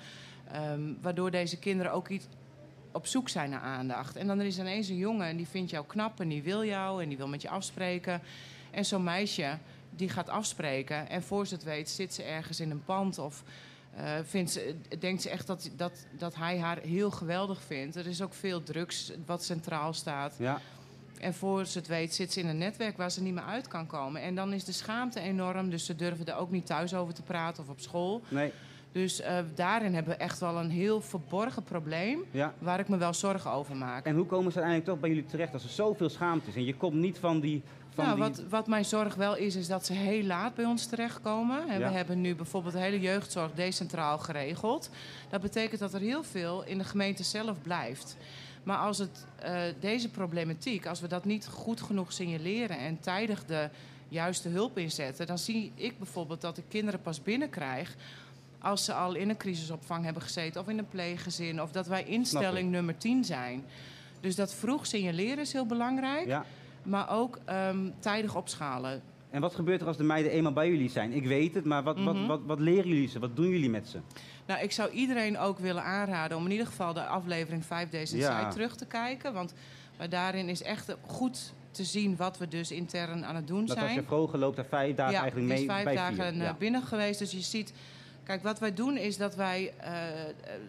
[0.52, 2.26] Ehm, waardoor deze kinderen ook iets
[2.92, 4.16] op zoek zijn naar aandacht.
[4.16, 6.64] En dan er is ineens een jongen en die vindt jou knap en die wil
[6.64, 8.20] jou en die wil met je afspreken.
[8.70, 9.58] En zo'n meisje
[9.96, 13.42] die gaat afspreken en voor ze het weet zit ze ergens in een pand of
[13.96, 17.96] eh, vindt ze, denkt ze echt dat, dat, dat hij haar heel geweldig vindt.
[17.96, 20.34] Er is ook veel drugs wat centraal staat.
[20.38, 20.60] Ja.
[21.20, 23.68] En voor ze het weet zit ze in een netwerk waar ze niet meer uit
[23.68, 24.22] kan komen.
[24.22, 27.22] En dan is de schaamte enorm, dus ze durven er ook niet thuis over te
[27.22, 28.22] praten of op school.
[28.28, 28.52] Nee.
[28.92, 32.54] Dus eh, daarin hebben we echt wel een heel verborgen probleem Ja.
[32.58, 34.04] waar ik me wel zorgen over maak.
[34.04, 36.54] En hoe komen ze uiteindelijk toch bij jullie terecht als er zoveel schaamte is?
[36.56, 37.62] En je komt niet van die...
[37.94, 38.24] Van nou, die...
[38.24, 41.68] wat, wat mijn zorg wel is, is dat ze heel laat bij ons terechtkomen.
[41.68, 41.88] En Ja.
[41.88, 44.90] We hebben nu bijvoorbeeld de hele jeugdzorg decentraal geregeld.
[45.28, 48.16] Dat betekent dat er heel veel in de gemeente zelf blijft.
[48.62, 53.44] Maar als het, eh, deze problematiek, als we dat niet goed genoeg signaleren en tijdig
[53.44, 53.68] de
[54.08, 57.96] juiste hulp inzetten, dan zie ik bijvoorbeeld dat ik kinderen pas binnenkrijg
[58.58, 62.04] als ze al in een crisisopvang hebben gezeten of in een pleeggezin of dat wij
[62.04, 63.64] instelling nummer 10 zijn.
[64.20, 66.26] Dus dat vroeg signaleren is heel belangrijk.
[66.26, 66.44] Ja.
[66.82, 69.02] Maar ook ehm, tijdig opschalen.
[69.30, 71.12] En wat gebeurt er als de meiden eenmaal bij jullie zijn?
[71.12, 72.04] Ik weet het, maar wat, Mhm.
[72.04, 73.18] wat, wat, wat leren jullie ze?
[73.18, 73.98] Wat doen jullie met ze?
[74.46, 78.10] Nou, ik zou iedereen ook willen aanraden om in ieder geval de aflevering 5 Days
[78.10, 78.48] Ja.
[78.50, 79.32] terug te kijken.
[79.32, 79.54] Want
[80.08, 83.86] daarin is echt goed te zien wat we dus intern aan het doen Dat zijn.
[83.88, 86.40] als je vroeger loopt daar vijf dagen ja, eigenlijk mee is vijf bij dagen eh,
[86.40, 86.54] Ja.
[86.58, 87.18] binnen geweest.
[87.18, 87.72] Dus je ziet...
[88.24, 89.72] Kijk, wat wij doen is dat wij...
[89.78, 89.92] eh,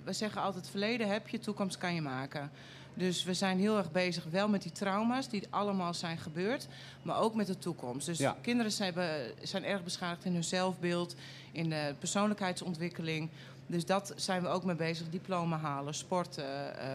[0.03, 2.51] we zeggen altijd, verleden heb je, toekomst kan je maken.
[2.93, 6.67] Dus we zijn heel erg bezig wel met die trauma's die allemaal zijn gebeurd.
[7.01, 8.05] Maar ook met de toekomst.
[8.05, 8.35] Dus Ja.
[8.41, 8.93] kinderen zijn,
[9.41, 11.15] zijn erg beschadigd in hun zelfbeeld.
[11.51, 13.29] In de persoonlijkheidsontwikkeling.
[13.67, 15.09] Dus dat zijn we ook mee bezig.
[15.09, 16.77] Diploma halen, sporten.
[16.79, 16.87] eh,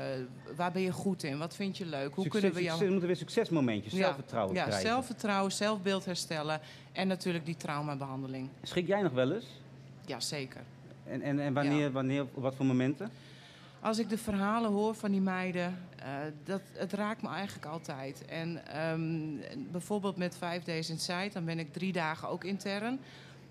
[0.57, 1.39] waar ben je goed in?
[1.39, 2.15] Wat vind je leuk?
[2.15, 2.89] Hoe Succes- kunnen we jou...
[2.91, 4.87] moeten weer succesmomentjes, Ja, zelfvertrouwen ja, krijgen.
[4.89, 6.61] zelfvertrouwen, zelfbeeld herstellen.
[6.93, 8.49] En natuurlijk die traumabehandeling.
[8.63, 9.47] Schrik jij nog wel eens?
[10.07, 10.61] Ja, zeker.
[11.07, 13.11] En, en, en wanneer, wanneer, op wat voor momenten?
[13.81, 16.09] Als ik de verhalen hoor van die meiden, eh,
[16.45, 18.25] dat, het raakt me eigenlijk altijd.
[18.25, 23.01] En ehm, bijvoorbeeld met 5 Days Inside, dan ben ik drie dagen ook intern.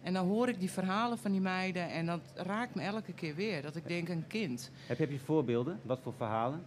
[0.02, 3.36] En dan hoor ik die verhalen van die meiden en dat raakt me elke keer
[3.36, 3.62] weer.
[3.62, 4.72] Dat ik denk, een kind.
[4.86, 5.80] Heb je, heb je voorbeelden?
[5.82, 6.63] Wat voor verhalen?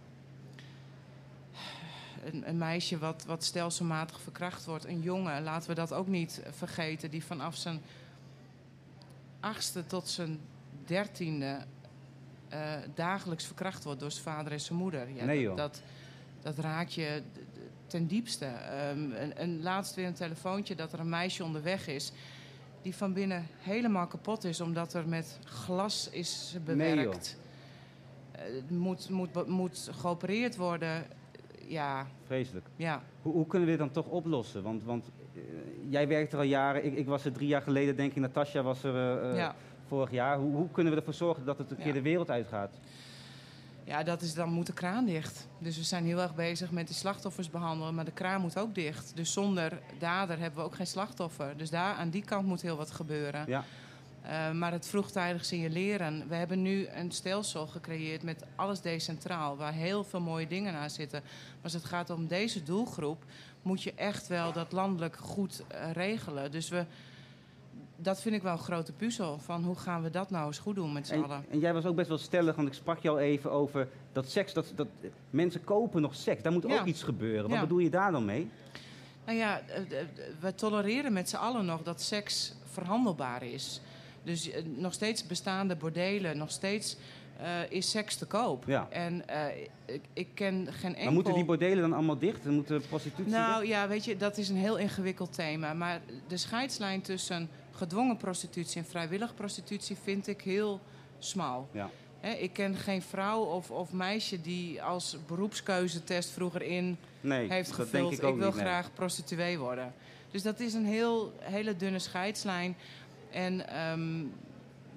[2.25, 4.85] Een, een meisje wat, wat stelselmatig verkracht wordt.
[4.85, 7.81] Een jongen, laten we dat ook niet vergeten, die vanaf zijn
[9.39, 10.39] achtste tot zijn
[10.85, 11.65] dertiende
[12.51, 12.59] eh,
[12.95, 15.09] dagelijks verkracht wordt door zijn vader en zijn moeder.
[15.15, 15.55] Ja, Nee, dat- joh.
[15.57, 15.81] Dat,
[16.41, 17.21] dat raakt je
[17.87, 18.45] ten diepste.
[18.45, 22.11] Ehm, en, en laatst weer een telefoontje dat er een meisje onderweg is...
[22.81, 27.37] die van binnen helemaal kapot is omdat er met glas is Nee, bewerkt.
[28.31, 31.05] Eh, Het moet, moet, moet geopereerd worden.
[31.67, 32.65] Ja, Vreselijk.
[32.75, 33.03] ja.
[33.21, 34.63] Hoe, hoe kunnen we dit dan toch oplossen?
[34.63, 35.41] Want, want eh,
[35.89, 36.85] jij werkt er al jaren.
[36.85, 38.17] Ik, ik was er drie jaar geleden, denk ik.
[38.17, 39.55] Natasja was er eh, eh, Ja.
[39.91, 40.37] Vorig jaar.
[40.37, 42.71] Hoe, hoe kunnen we ervoor zorgen dat het een keer de wereld uitgaat?
[43.83, 45.47] Ja, dat is, dan moet de kraan dicht.
[45.57, 48.75] Dus we zijn heel erg bezig met die slachtoffers behandelen, maar de kraan moet ook
[48.75, 49.11] dicht.
[49.15, 51.57] Dus zonder dader hebben we ook geen slachtoffer.
[51.57, 53.43] Dus daar, aan die kant moet heel wat gebeuren.
[53.47, 53.63] Ja.
[54.21, 56.27] Eh, maar het vroegtijdig signaleren.
[56.27, 60.89] We hebben nu een stelsel gecreëerd met alles decentraal, waar heel veel mooie dingen aan
[60.89, 61.21] zitten.
[61.23, 63.23] Maar als het gaat om deze doelgroep,
[63.61, 66.51] moet je echt wel dat landelijk goed eh, regelen.
[66.51, 66.85] Dus we,
[68.01, 69.39] dat vind ik wel een grote puzzel.
[69.39, 71.45] Van hoe gaan we dat nou eens goed doen met z'n En, allen?
[71.49, 74.29] en jij was ook best wel stellig, want ik sprak je al even over dat
[74.29, 74.87] seks, dat, dat
[75.29, 76.41] mensen kopen nog seks.
[76.43, 76.79] Daar moet Ja.
[76.79, 77.41] ook iets gebeuren.
[77.43, 77.59] Wat Ja.
[77.61, 78.49] bedoel je daar dan mee?
[79.25, 80.05] Nou ja, eh, eh,
[80.39, 83.81] we tolereren met z'n allen nog dat seks verhandelbaar is.
[84.23, 86.97] Dus eh, nog steeds bestaande bordelen, nog steeds
[87.69, 88.63] is seks te koop.
[88.67, 88.87] Ja.
[88.89, 89.23] En
[89.85, 91.03] ik, ik ken geen enkel...
[91.03, 92.43] Maar moeten die bordelen dan allemaal dicht?
[92.43, 93.71] Dan moeten prostitutie Nou dicht?
[93.73, 95.73] ja, weet je, dat is een heel ingewikkeld thema.
[95.73, 100.79] Maar de scheidslijn tussen gedwongen prostitutie en vrijwillige prostitutie vind ik heel
[101.19, 101.67] smal.
[101.71, 101.89] Ja.
[102.37, 108.13] Ik ken geen vrouw of, of meisje die als beroepskeuzetest vroeger in Nee, heeft gevuld.
[108.13, 108.65] ik ook wil niet, nee.
[108.65, 109.93] graag prostituee worden.
[110.31, 112.75] Dus dat is een heel, hele dunne scheidslijn.
[113.31, 114.23] En ehm,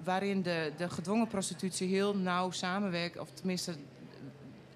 [0.03, 3.17] waarin de, de gedwongen prostitutie heel nauw samenwerkt.
[3.19, 3.71] Of tenminste,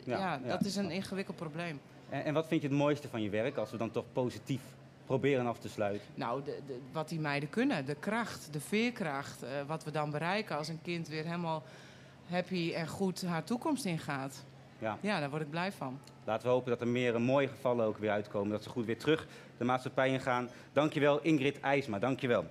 [0.03, 0.49] ja, Ja, ja.
[0.49, 1.79] dat is een ingewikkeld probleem.
[2.09, 4.61] En, en wat vind je het mooiste van je werk, als we dan toch positief
[5.09, 6.07] proberen af te sluiten?
[6.15, 10.09] Nou, de, de- wat die meiden kunnen, de kracht, de veerkracht, eh, wat we dan
[10.11, 11.63] bereiken als een kind weer helemaal
[12.29, 14.43] happy en goed haar toekomst ingaat.
[14.79, 14.97] Ja.
[15.01, 15.99] Ja, daar word ik blij van.
[16.23, 18.51] Laten we hopen dat er meer mooie gevallen ook weer uitkomen.
[18.51, 20.49] Dat ze goed weer terug de maatschappij ingaan.
[20.73, 22.45] Dankjewel Ingrid IJsma, dankjewel.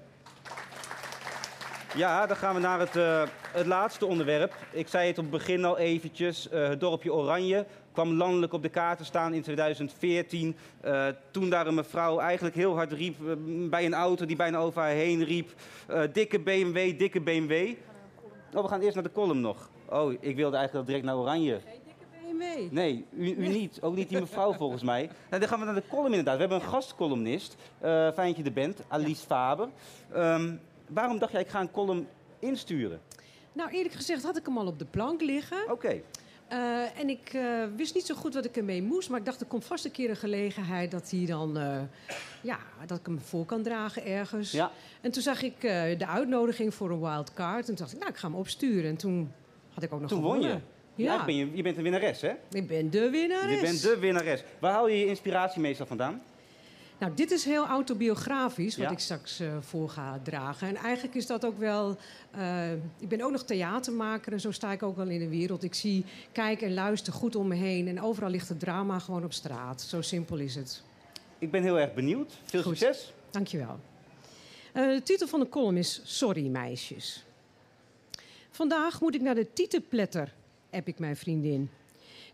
[1.97, 4.55] Ja, dan gaan we naar het, eh, het laatste onderwerp.
[4.71, 6.49] Ik zei het op het begin al eventjes.
[6.49, 7.66] eh, het dorpje Oranje
[7.98, 10.56] kwam landelijk op de kaart te staan in 2014.
[10.80, 13.34] Eh, toen daar een mevrouw eigenlijk heel hard riep eh,
[13.70, 15.50] bij een auto die bijna over haar heen riep.
[15.87, 17.74] eh, dikke BMW, dikke BMW.
[18.54, 19.70] Oh, we gaan eerst naar de column nog.
[19.88, 21.61] Oh, ik wilde eigenlijk direct naar Oranje.
[22.22, 22.70] BMW.
[22.70, 23.78] Nee, u, u niet.
[23.82, 25.11] Ook niet die mevrouw volgens mij.
[25.30, 26.34] Nou, dan gaan we naar de column inderdaad.
[26.34, 29.68] We hebben een gastcolumnist, eh fijn dat je er bent, Alice Faber.
[30.12, 30.54] Ehm,
[30.88, 32.06] waarom dacht jij, ik ga een column
[32.38, 33.00] insturen?
[33.52, 35.70] Nou, eerlijk gezegd had ik hem al op de plank liggen.
[35.70, 36.00] Oké.
[36.48, 37.42] Eh, en ik eh,
[37.76, 39.11] wist niet zo goed wat ik ermee moest.
[39.11, 41.80] Maar ik dacht, er komt vast een keer een gelegenheid dat, hij dan, eh,
[42.42, 44.50] ja, dat ik hem voor kan dragen ergens.
[44.50, 44.70] Ja.
[45.00, 45.61] En toen zag ik
[45.98, 47.58] de uitnodiging voor een wild card.
[47.58, 48.90] En toen dacht ik, nou, ik ga hem opsturen.
[48.90, 49.32] En toen
[49.74, 50.48] had ik ook nog Toen won je.
[50.48, 50.61] Ja.
[50.94, 52.32] Ja, ben je, je bent een winnares, hè?
[52.50, 53.54] ik ben de winnares.
[53.54, 54.44] Je bent de winnares.
[54.58, 56.22] Waar haal je je inspiratie meestal vandaan?
[56.98, 58.90] Nou, dit is heel autobiografisch, wat Ja.
[58.92, 60.68] ik straks eh, voor ga dragen.
[60.68, 61.96] En eigenlijk is dat ook wel...
[62.30, 65.62] eh, ik ben ook nog theatermaker en zo sta ik ook wel in de wereld.
[65.62, 67.88] Ik zie, kijk en luister goed om me heen.
[67.88, 69.82] En overal ligt het drama gewoon op straat.
[69.82, 70.82] Zo simpel is het.
[71.38, 72.32] Ik ben heel erg benieuwd.
[72.44, 72.78] Veel Goed.
[72.78, 73.12] succes.
[73.30, 73.78] Dankjewel.
[74.72, 77.24] Eh de titel van de column is Sorry meisjes.
[78.50, 80.34] Vandaag moet ik naar de Tietenpletter,
[80.70, 81.70] app ik mijn vriendin.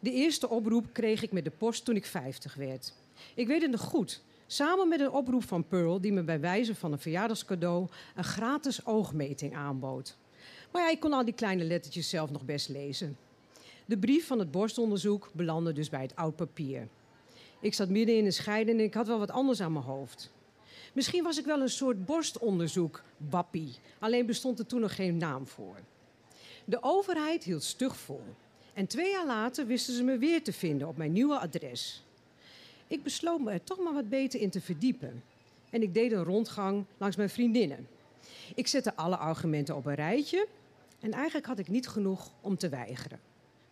[0.00, 2.92] De eerste oproep kreeg ik met de post toen ik 50 werd.
[3.34, 4.22] Ik weet het nog goed.
[4.46, 8.86] Samen met een oproep van Pearl, die me bij wijze van een verjaardagscadeau een gratis
[8.86, 10.16] oogmeting aanbood.
[10.70, 13.16] Maar ja, ik kon al die kleine lettertjes zelf nog best lezen.
[13.84, 16.88] De brief van het borstonderzoek belandde dus bij het oud papier.
[17.60, 20.32] Ik zat midden in de scheiding en ik had wel wat anders aan mijn hoofd.
[20.92, 23.74] Misschien was ik wel een soort borstonderzoek, wappie.
[23.98, 25.76] Alleen bestond er toen nog geen naam voor.
[26.64, 28.22] De overheid hield stug vol.
[28.72, 32.03] En twee jaar later wisten ze me weer te vinden op mijn nieuwe adres.
[32.86, 35.22] Ik besloot me er toch maar wat beter in te verdiepen.
[35.70, 37.88] En ik deed een rondgang langs mijn vriendinnen.
[38.54, 40.46] Ik zette alle argumenten op een rijtje.
[41.00, 43.20] En eigenlijk had ik niet genoeg om te weigeren.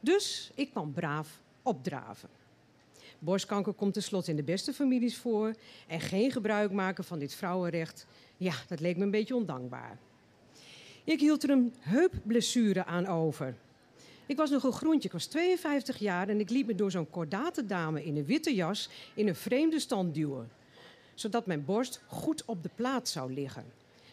[0.01, 2.29] Dus ik kwam braaf opdraven.
[3.19, 5.55] Borstkanker komt tenslotte in de beste families voor.
[5.87, 9.99] En geen gebruik maken van dit vrouwenrecht, ja, dat leek me een beetje ondankbaar.
[11.05, 13.57] Ik hield er een heupblessure aan over.
[14.27, 17.11] Ik was nog een groentje, ik was 52 jaar en ik liet me door zo'n
[17.11, 20.51] kordate dame in een witte jas in een vreemde stand duwen.
[21.15, 23.65] Zodat mijn borst goed op de plaat zou liggen.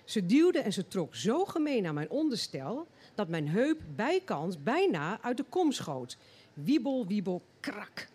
[0.04, 5.22] Ze duwde en ze trok zo gemeen aan mijn onderstel dat mijn heup bijkans bijna
[5.22, 6.18] uit de kom schoot.
[6.54, 8.08] Wiebel, wiebel, krak.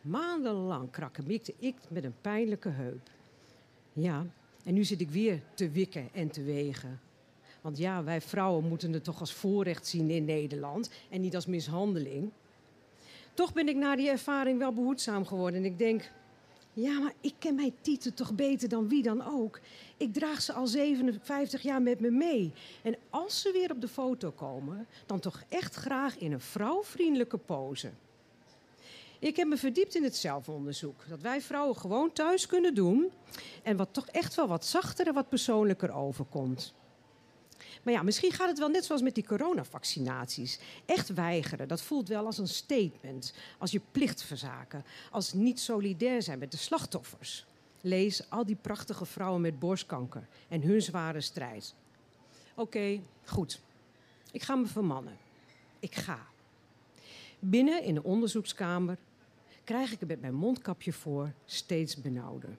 [0.00, 3.10] Maandenlang krakkemikte ik met een pijnlijke heup.
[3.92, 4.26] Ja,
[4.64, 7.00] en nu zit ik weer te wikken en te wegen.
[7.60, 11.46] Want ja, wij vrouwen moeten het toch als voorrecht zien in Nederland en niet als
[11.46, 12.30] mishandeling.
[13.34, 16.10] Toch ben ik na die ervaring wel behoedzaam geworden en ik denk,
[16.72, 19.60] ja, maar ik ken mijn titel toch beter dan wie dan ook.
[19.96, 22.52] Ik draag ze al 57 jaar met me mee.
[22.82, 27.38] En als ze weer op de foto komen, dan toch echt graag in een vrouwvriendelijke
[27.38, 27.90] pose.
[29.18, 31.04] Ik heb me verdiept in het zelfonderzoek.
[31.08, 33.10] Dat wij vrouwen gewoon thuis kunnen doen.
[33.62, 36.74] En wat toch echt wel wat zachter en wat persoonlijker overkomt.
[37.82, 40.58] Maar ja, misschien gaat het wel net zoals met die coronavaccinaties.
[40.86, 43.34] Echt weigeren, dat voelt wel als een statement.
[43.58, 44.84] Als je plicht verzaken.
[45.10, 47.46] Als niet solidair zijn met de slachtoffers.
[47.80, 51.74] Lees al die prachtige vrouwen met borstkanker en hun zware strijd.
[52.54, 53.60] Oké, goed.
[54.32, 55.16] Ik ga me vermannen.
[55.78, 56.26] Ik ga.
[57.38, 58.96] Binnen in de onderzoekskamer
[59.64, 62.58] krijg ik het met mijn mondkapje voor steeds benauwder.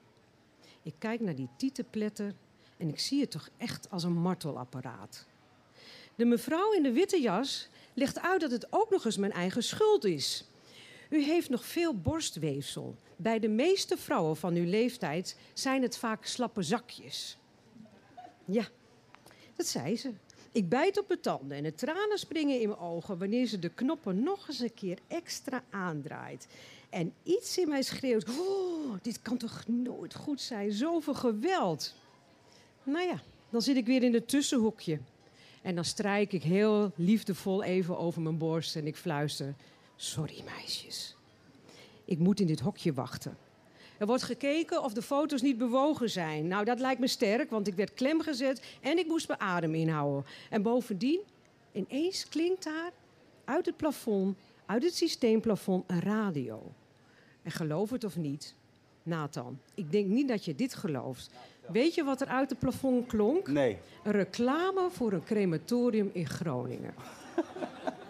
[0.82, 2.34] Ik kijk naar die tietenpletter
[2.82, 5.26] En ik zie het toch echt als een martelapparaat.
[6.14, 9.62] De mevrouw in de witte jas legt uit dat het ook nog eens mijn eigen
[9.62, 10.44] schuld is.
[11.10, 12.96] U heeft nog veel borstweefsel.
[13.16, 17.36] Bij de meeste vrouwen van uw leeftijd zijn het vaak slappe zakjes.
[18.44, 18.64] Ja,
[19.56, 20.12] dat zei ze.
[20.52, 23.70] Ik bijt op mijn tanden en de tranen springen in mijn ogen wanneer ze de
[23.70, 26.46] knoppen nog eens een keer extra aandraait.
[26.90, 30.72] En iets in mij schreeuwt: oh, dit kan toch nooit goed zijn?
[30.72, 31.94] Zoveel geweld.
[32.82, 33.20] Nou ja,
[33.50, 34.98] dan zit ik weer in het tussenhoekje.
[35.62, 39.54] En dan strijk ik heel liefdevol even over mijn borst en ik fluister:
[39.96, 41.16] Sorry, meisjes.
[42.04, 43.36] Ik moet in dit hokje wachten.
[43.98, 46.46] Er wordt gekeken of de foto's niet bewogen zijn.
[46.46, 50.24] Nou, dat lijkt me sterk, want ik werd klemgezet en ik moest mijn adem inhouden.
[50.50, 51.20] En bovendien,
[51.72, 52.92] ineens klinkt daar
[53.44, 56.72] uit het plafond, uit het systeemplafond, een radio.
[57.42, 58.54] En geloof het of niet,
[59.02, 61.30] Nathan, ik denk niet dat je dit gelooft.
[61.72, 63.48] Weet je wat er uit het plafond klonk?
[63.48, 63.78] Nee.
[64.02, 66.94] Een reclame voor een crematorium in Groningen.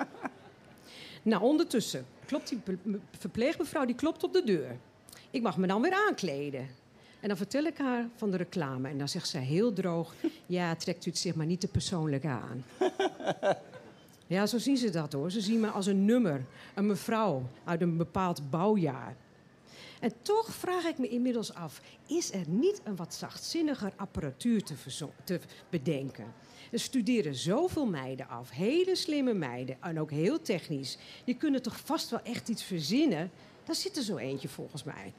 [1.22, 2.60] nou, ondertussen klopt die
[3.18, 4.76] verpleegmevrouw die klopt op de deur.
[5.30, 6.68] Ik mag me dan weer aankleden.
[7.20, 8.88] En dan vertel ik haar van de reclame.
[8.88, 10.14] En dan zegt zij heel droog...
[10.46, 12.64] ja, trekt u het zich maar niet te persoonlijk aan.
[14.26, 15.30] Ja, zo zien ze dat hoor.
[15.30, 16.44] Ze zien me als een nummer,
[16.74, 19.16] een mevrouw uit een bepaald bouwjaar.
[20.02, 24.74] En toch vraag ik me inmiddels af: is er niet een wat zachtzinniger apparatuur te,
[25.24, 25.40] te
[25.70, 26.34] bedenken?
[26.72, 30.98] Er studeren zoveel meiden af, hele slimme meiden en ook heel technisch.
[31.24, 33.30] Die kunnen toch vast wel echt iets verzinnen?
[33.64, 35.12] Daar zit er zo eentje volgens mij.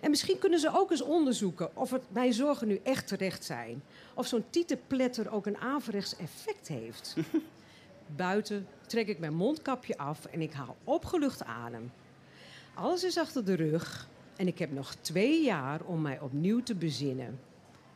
[0.00, 3.82] En misschien kunnen ze ook eens onderzoeken of het mijn zorgen nu echt terecht zijn.
[4.14, 7.16] Of zo'n tietenpletter ook een averechts effect heeft.
[8.16, 11.92] Buiten trek ik mijn mondkapje af en ik haal opgelucht adem.
[12.74, 16.74] Alles is achter de rug en ik heb nog twee jaar om mij opnieuw te
[16.74, 17.40] bezinnen.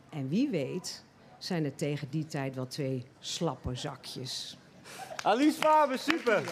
[0.09, 1.03] En wie weet
[1.37, 4.57] zijn er tegen die tijd wel twee slappe zakjes.
[5.23, 6.43] Alice Faber, super.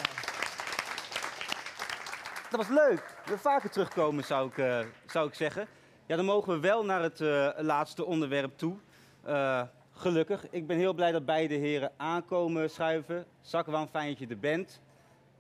[2.50, 3.16] Dat was leuk.
[3.26, 5.68] We vaker terugkomen, zou ik, eh, zou ik zeggen.
[6.06, 8.76] Ja, dan mogen we wel naar het eh, laatste onderwerp toe.
[9.24, 9.62] Eh,
[9.92, 10.50] gelukkig.
[10.50, 13.26] Ik ben heel blij dat beide heren aankomen schuiven.
[13.42, 14.82] Zakwan, fijn dat je er bent.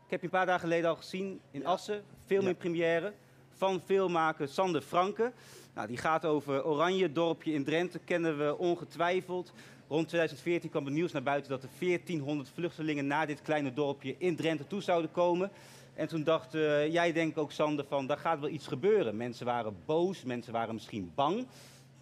[0.06, 2.04] Ik heb je een paar dagen geleden al gezien in Assen.
[2.26, 3.14] Film in première
[3.58, 5.32] van filmmaker Sander Franke.
[5.74, 8.00] Nou, die gaat over Oranje, dorpje in Drenthe.
[8.00, 9.54] Kennen we ongetwijfeld.
[9.88, 14.16] Rond 2014 kwam het nieuws naar buiten dat er 1400 vluchtelingen naar dit kleine dorpje
[14.18, 15.52] in Drenthe toe zouden komen.
[15.94, 19.18] En toen dacht eh, jij, denk ook, Sander, van daar gaat wel iets gebeuren.
[19.18, 21.48] Mensen waren boos, mensen waren misschien bang.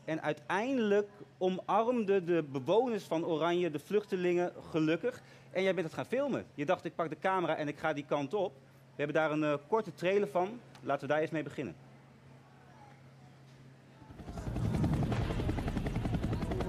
[0.05, 5.21] En uiteindelijk omarmden de bewoners van Oranje de vluchtelingen gelukkig.
[5.51, 6.45] En jij bent het gaan filmen.
[6.53, 8.53] Je dacht, ik pak de camera en ik ga die kant op.
[8.95, 10.59] We hebben daar een eh, korte trailer van.
[10.85, 11.75] Laten we daar eens mee beginnen.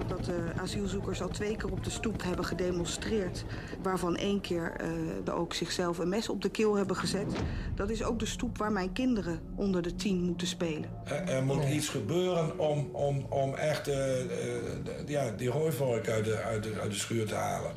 [0.08, 3.44] dat de asielzoekers al twee keer op de stoep hebben gedemonstreerd.
[3.82, 4.72] Waarvan één keer
[5.26, 7.34] eh, ook zichzelf een mes op de keel hebben gezet.
[7.74, 10.90] Dat is ook de stoep waar mijn kinderen onder de tien moeten spelen.
[11.04, 14.28] Er, er moet iets gebeuren om, om, om echt eh, eh,
[14.84, 17.72] de- ja, die hooivork uit de, uit, de, uit de schuur te halen.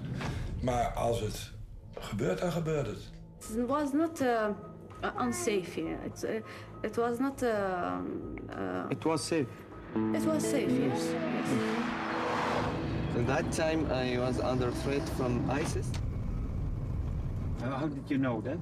[0.61, 1.51] Maar als het
[1.99, 3.09] gebeurt, dan gebeurt het.
[3.57, 4.45] It was not uh, uh,
[5.17, 5.99] unsafe here.
[6.05, 7.41] It, uh, it was not.
[7.43, 9.47] Uh, uh, It was safe.
[10.13, 11.13] it was safe, yes.
[11.13, 11.49] yes.
[13.17, 15.87] At that time, I was under threat from ISIS.
[17.61, 18.59] how did you know that?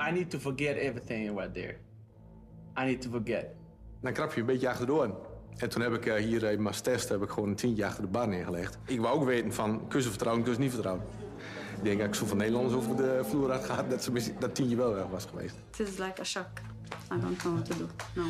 [0.00, 1.76] I need to forget everything right there.
[2.76, 3.54] I need to forget.
[4.00, 5.16] Dan krap je een beetje achterdoor.
[5.56, 8.08] En toen heb ik eh, hier als test heb ik gewoon een tientje achter de
[8.08, 8.78] bar neergelegd.
[8.86, 11.04] Ik wou ook weten van, kun ze vertrouwen, kun ze niet vertrouwen.
[11.82, 14.54] Ik denk dat ik zoveel Nederlanders over de vloer had gehad dat ze misschien- dat
[14.54, 15.54] tientje wel weg was geweest.
[15.70, 16.46] It is like a shock.
[17.12, 17.86] I don't know what to do.
[18.14, 18.26] No.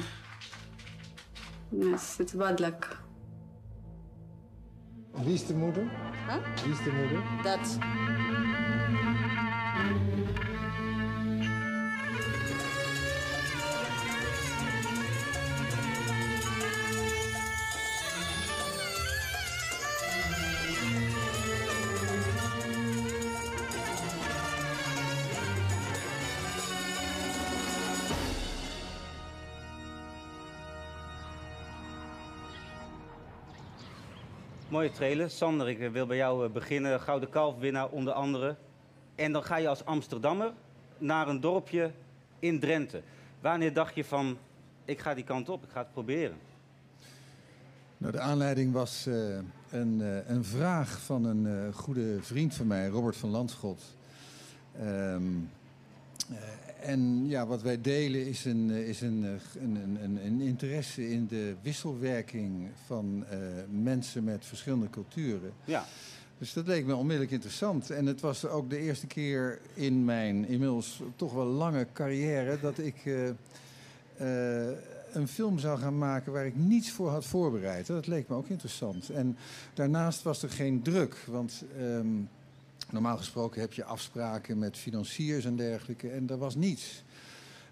[1.91, 3.01] Yes, it's bad luck.
[5.15, 5.83] Wie is de moeder?
[6.29, 6.63] Huh?
[6.65, 7.23] Wie is de moeder?
[7.43, 7.77] That's.
[34.73, 35.31] Mooie trailer.
[35.31, 37.01] Sander, ik eh, wil bij jou eh, beginnen.
[37.01, 38.57] Gouden Kalfwinnaar onder andere.
[39.15, 40.53] En dan ga je als Amsterdammer
[40.99, 41.91] naar een dorpje
[42.39, 43.03] in Drenthe.
[43.41, 44.39] Wanneer dacht je van,
[44.85, 46.37] ik ga die kant op, ik ga het proberen?
[47.99, 49.15] Nou, de aanleiding was eh,
[49.71, 53.83] een, een vraag van een goede vriend van mij, Robert van Landschot.
[54.79, 55.23] Ehm,
[56.31, 56.37] eh,
[56.83, 60.41] en ja, wat wij delen is een, eh, is een, eh, een, een, een, een
[60.41, 63.39] interesse in de wisselwerking van eh,
[63.71, 65.53] mensen met verschillende culturen.
[65.65, 65.85] Ja.
[66.39, 67.91] Dus dat leek me onmiddellijk interessant.
[67.91, 72.79] En het was ook de eerste keer in mijn inmiddels toch wel lange carrière dat
[72.79, 72.95] ik
[75.13, 77.87] een film zou gaan maken waar ik niets voor had voorbereid.
[77.87, 79.11] Dat leek me ook interessant.
[79.11, 79.37] En
[79.75, 82.07] daarnaast was er geen druk, want ehm,
[82.93, 86.09] normaal gesproken heb je afspraken met financiers en dergelijke.
[86.11, 87.03] En er was niets.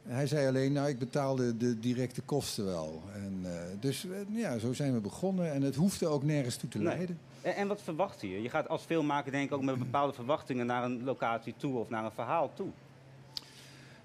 [0.02, 3.02] Hij zei alleen, nou, ik betaalde de directe kosten wel.
[3.14, 4.10] En, eh, dus eh,
[4.40, 5.52] ja, zo zijn we begonnen.
[5.52, 6.86] En het hoefde ook nergens toe te Nee.
[6.86, 7.18] leiden.
[7.42, 8.42] En, en wat verwacht je?
[8.42, 11.88] Je gaat als filmmaker denk ik ook met bepaalde verwachtingen naar een locatie toe of
[11.88, 12.68] naar een verhaal toe.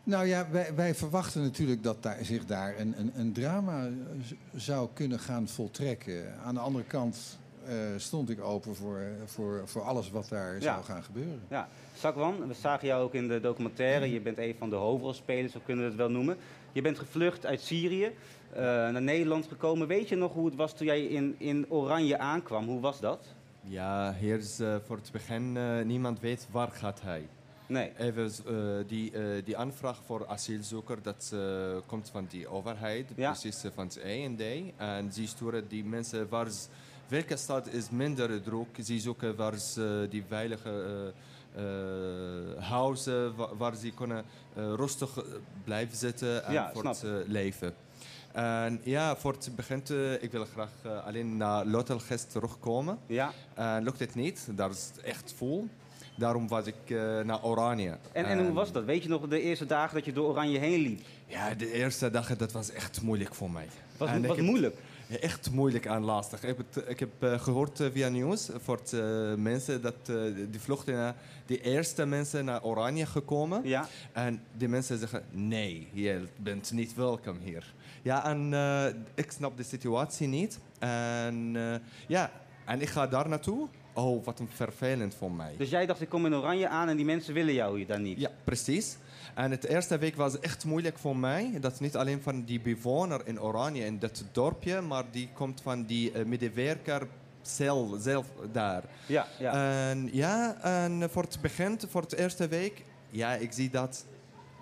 [0.03, 3.89] Nou ja, wij, wij verwachten natuurlijk dat daar, zich daar een, een, een drama
[4.55, 6.39] zou kunnen gaan voltrekken.
[6.43, 7.37] Aan de andere kant
[7.97, 11.41] stond ik open voor, voor, voor alles wat daar zou gaan gebeuren.
[11.49, 14.11] Ja, Sakwan, we zagen jou ook in de documentaire.
[14.11, 16.37] Je bent een van de hoofdrolspelers, zo kunnen we het wel noemen.
[16.71, 18.05] Je bent gevlucht uit Syrië,
[18.53, 19.87] eh, naar Nederland gekomen.
[19.87, 22.65] Weet je nog hoe het was toen jij in, in Oranje aankwam?
[22.67, 23.25] Hoe was dat?
[23.61, 27.27] Ja, hier is eh, voor het begin eh, niemand weet waar gaat hij.
[27.67, 27.91] Nee.
[27.97, 28.53] Even eh,
[28.87, 31.39] die, eh, die aanvraag voor asielzoeker, dat eh,
[31.85, 33.31] komt van die overheid, Ja.
[33.31, 34.41] precies eh, van het END.
[34.77, 36.67] En ze sturen die mensen waar ze,
[37.07, 40.69] welke stad is minder druk, ze zoeken waar ze die veilige
[41.55, 44.23] eh, eh, huizen, wa- waar ze kunnen
[44.55, 45.09] eh, rustig
[45.63, 47.73] blijven zitten en Ja, voor het leven.
[48.33, 49.83] En ja, voor het begin,
[50.21, 50.69] ik wil graag
[51.05, 52.97] alleen naar Lotelgest terugkomen.
[53.07, 53.31] Ja.
[53.53, 55.67] En lukt het niet, daar is het echt vol.
[56.17, 56.75] Daarom was ik
[57.23, 57.97] naar Oranje.
[58.11, 58.83] En, en hoe was dat?
[58.85, 61.01] Weet je nog de eerste dagen dat je door Oranje heen liep?
[61.27, 63.67] Ja, de eerste dagen dat was echt moeilijk voor mij.
[63.97, 64.75] Was- was heb- moeilijk?
[65.21, 66.43] Echt moeilijk en lastig.
[66.43, 69.95] Ik heb, het, ik heb eh, gehoord eh, via nieuws voor het, eh, mensen dat
[70.05, 70.15] eh,
[70.51, 73.61] die vluchtelingen, de eerste mensen naar Oranje gekomen.
[73.63, 73.87] Ja.
[74.11, 77.73] En die mensen zeggen, nee, je bent niet welkom hier.
[78.01, 78.85] Ja, en eh,
[79.15, 80.59] ik snap de situatie niet.
[80.79, 81.75] En eh,
[82.07, 82.31] ja,
[82.65, 83.67] en ik ga daar naartoe.
[83.93, 85.53] Oh, wat een vervelend voor mij.
[85.57, 88.01] Dus jij dacht, ik kom in Oranje aan en die mensen willen jou hier dan
[88.01, 88.19] niet?
[88.19, 88.97] Ja, precies.
[89.35, 91.57] En het eerste week was echt moeilijk voor mij.
[91.59, 95.61] Dat is niet alleen van die bewoner in Oranje, in dat dorpje, maar die komt
[95.61, 97.07] van die uh, medewerker
[97.41, 98.83] zelf, zelf daar.
[99.05, 99.53] Ja, ja.
[99.89, 104.05] En ja, en voor het begin, voor het eerste week, ja, ik zie dat.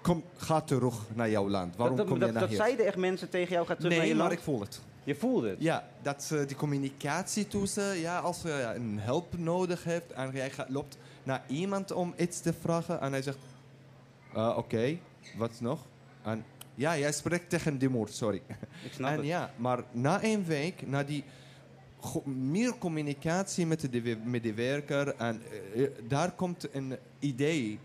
[0.01, 1.76] Kom, ga terug naar jouw land.
[1.76, 2.59] Waarom dat, kom dat, je naar dat hier?
[2.59, 4.38] zeiden echt mensen tegen jou, ga terug nee, naar je maar land?
[4.38, 4.82] ik voel het.
[5.03, 5.57] Je voelde het?
[5.61, 10.49] Ja, dat eh, die communicatie tussen, ja, als je een hulp nodig hebt en jij
[10.49, 13.38] gaat, loopt naar iemand om iets te vragen en hij zegt,
[14.34, 14.97] eh, oké,
[15.38, 15.79] wat nog?
[16.23, 18.41] En ja, jij spreekt tegen die sorry.
[18.84, 19.25] Ik snap en het.
[19.25, 21.23] ja, maar na een week, na die
[22.25, 25.41] meer communicatie met de we- medewerker en
[25.75, 27.79] eh, daar komt een idee.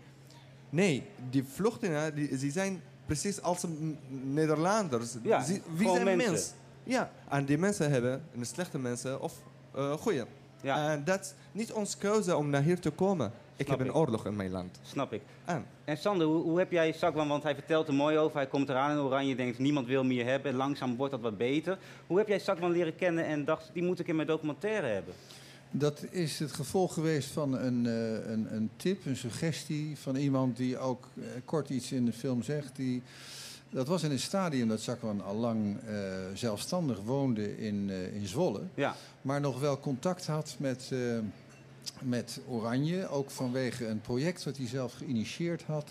[0.69, 5.15] Nee, die vluchtelingen, die, zijn precies als een Nederlanders.
[5.23, 6.31] Ja, Ze- wie zijn mensen.
[6.31, 6.53] mens?
[6.83, 9.33] Ja, en die mensen hebben een slechte mensen of
[9.75, 10.25] uh, goede.
[10.61, 13.31] En dat is niet ons keuze om naar hier te komen.
[13.59, 14.79] Ik heb een oorlog in mijn land.
[14.81, 15.21] Snap ik.
[15.45, 15.65] En?
[15.83, 18.69] En Sander, hoe, hoe heb jij Sakwan, want hij vertelt er mooi over, hij komt
[18.69, 21.77] eraan in Oranje, denkt niemand wil meer hebben, en langzaam wordt dat wat beter.
[22.07, 25.13] Hoe heb jij Sakwan leren kennen en dacht, die moet ik in mijn documentaire hebben?
[25.71, 30.57] Dat is het gevolg geweest van een, eh, een, een tip, een suggestie van iemand
[30.57, 32.75] die ook eh, kort iets in de film zegt.
[32.75, 33.01] Die,
[33.69, 35.95] dat was in een stadium dat Zakwan al lang eh,
[36.33, 38.61] zelfstandig woonde in, eh, in Zwolle.
[38.73, 38.95] Ja.
[39.21, 40.99] Maar nog wel contact had met, eh,
[42.01, 43.07] met Oranje.
[43.07, 45.89] Ook vanwege een project dat hij zelf geïnitieerd had.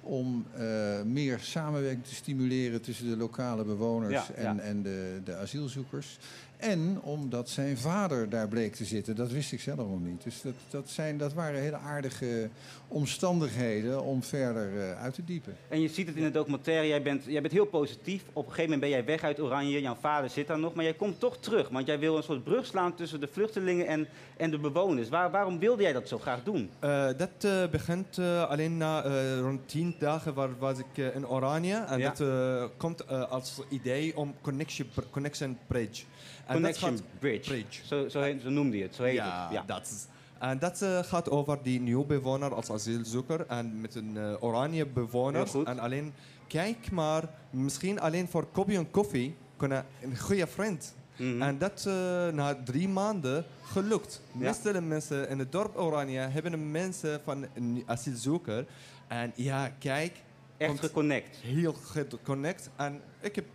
[0.00, 4.62] Om eh, meer samenwerking te stimuleren tussen de lokale bewoners Ja, en, ja.
[4.62, 6.18] en de, de asielzoekers.
[6.60, 9.16] En omdat zijn vader daar bleek te zitten.
[9.16, 10.22] Dat wist ik zelf nog niet.
[10.22, 12.48] Dus dat, dat, zijn, dat waren hele aardige
[12.88, 15.56] omstandigheden om verder eh, uit te diepen.
[15.68, 18.22] En je ziet het in de documentaire, jij bent, jij bent heel positief.
[18.32, 20.84] Op een gegeven moment ben jij weg uit Oranje, jouw vader zit daar nog, maar
[20.84, 21.68] jij komt toch terug.
[21.68, 24.06] Want jij wil een soort brug slaan tussen de vluchtelingen en,
[24.36, 25.08] en de bewoners.
[25.08, 26.70] Waar, waarom wilde jij dat zo graag doen?
[26.78, 31.26] Eh, dat eh, begint eh, alleen na eh, rond tien dagen waar was ik in
[31.28, 31.74] Oranje.
[31.74, 32.08] En Ja.
[32.08, 36.02] dat eh, komt als idee om Connection, connection Bridge.
[36.50, 37.64] En Connection dat gaat- Bridge.
[37.84, 39.52] Zo, zo, heet- zo noemde je het, zo heet ja, het.
[39.52, 39.62] Ja.
[39.66, 40.06] dat is...
[40.38, 44.86] En dat eh, gaat over die nieuwe bewoner als asielzoeker en met een eh, oranje
[44.86, 45.48] bewoner.
[45.64, 46.12] En alleen,
[46.46, 50.94] kijk maar, misschien alleen voor kopje en koffie kunnen een goede vriend.
[51.16, 51.42] Mhm.
[51.42, 51.92] En dat eh,
[52.28, 54.22] na drie maanden gelukt.
[54.38, 54.54] Ja.
[54.80, 58.66] Mensen in het dorp Oranje hebben een mensen van een asielzoeker.
[59.08, 60.16] En ja, kijk.
[60.56, 61.36] Echt geconnect.
[61.36, 62.70] Heel geconnect.
[62.76, 63.46] En ik heb,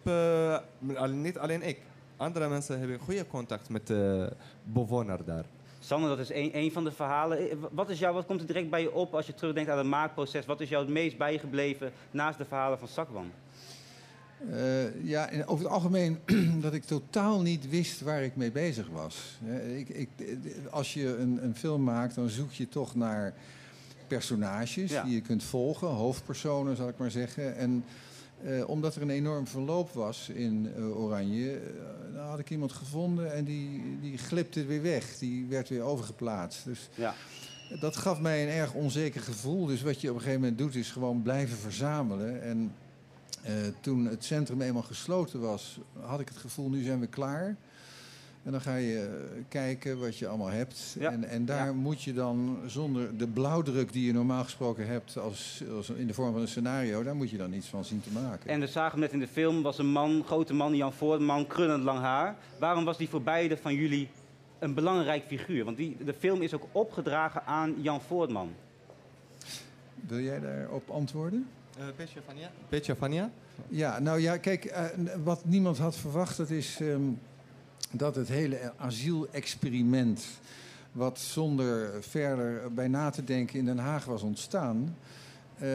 [1.11, 1.77] niet alleen ik,
[2.17, 4.31] andere mensen hebben goede contact met de
[4.63, 5.45] bewoner daar.
[5.79, 7.49] Sander, dat is één één van de verhalen.
[7.49, 9.77] Eh, Wat, is jou, wat komt er direct bij je op als je terugdenkt aan
[9.77, 10.45] het maakproces?
[10.45, 13.31] Wat is jou het meest bijgebleven naast de verhalen van Sakwan?
[14.51, 16.19] Eh, ja, over het algemeen
[16.61, 19.37] dat ik totaal niet wist waar ik mee bezig was.
[19.75, 20.09] Ik, ik,
[20.69, 23.33] als je een, een film maakt, dan zoek je toch naar
[24.07, 25.03] personages Ja.
[25.03, 27.55] die je kunt volgen, hoofdpersonen zal ik maar zeggen.
[27.55, 27.85] En
[28.43, 31.59] eh, omdat er een enorm verloop was in eh, Oranje,
[32.15, 35.17] eh, had ik iemand gevonden en die, die glipte weer weg.
[35.17, 36.65] Die werd weer overgeplaatst.
[36.65, 37.13] Dus Ja.
[37.79, 39.65] dat gaf mij een erg onzeker gevoel.
[39.65, 42.41] Dus wat je op een gegeven moment doet, is gewoon blijven verzamelen.
[42.41, 42.73] En
[43.81, 47.55] toen het centrum eenmaal gesloten was, had ik het gevoel, nu zijn we klaar.
[48.45, 50.95] En dan ga je eh, kijken wat je allemaal hebt.
[50.99, 51.11] Ja.
[51.11, 55.63] En, en daar moet je dan zonder de blauwdruk die je normaal gesproken hebt als,
[55.75, 58.11] als in de vorm van een scenario, daar moet je dan iets van zien te
[58.11, 58.49] maken.
[58.49, 61.83] En we zagen net in de film, was een man, grote man, Jan Voortman, krullend
[61.83, 62.35] lang haar.
[62.59, 64.09] Waarom was die voor beide van jullie
[64.59, 65.65] een belangrijk figuur?
[65.65, 68.53] Want die, de film is ook opgedragen aan Jan Voortman.
[69.95, 71.47] Wil jij daarop antwoorden?
[71.95, 72.51] Petje Vania?
[72.69, 73.31] Petje Vania?
[73.67, 74.85] Ja, nou ja, kijk, eh,
[75.23, 77.01] wat niemand had verwacht, dat is ehm,
[77.91, 80.25] dat het hele asielexperiment,
[80.91, 84.95] wat zonder verder bij na te denken in Den Haag was ontstaan,
[85.57, 85.69] eh,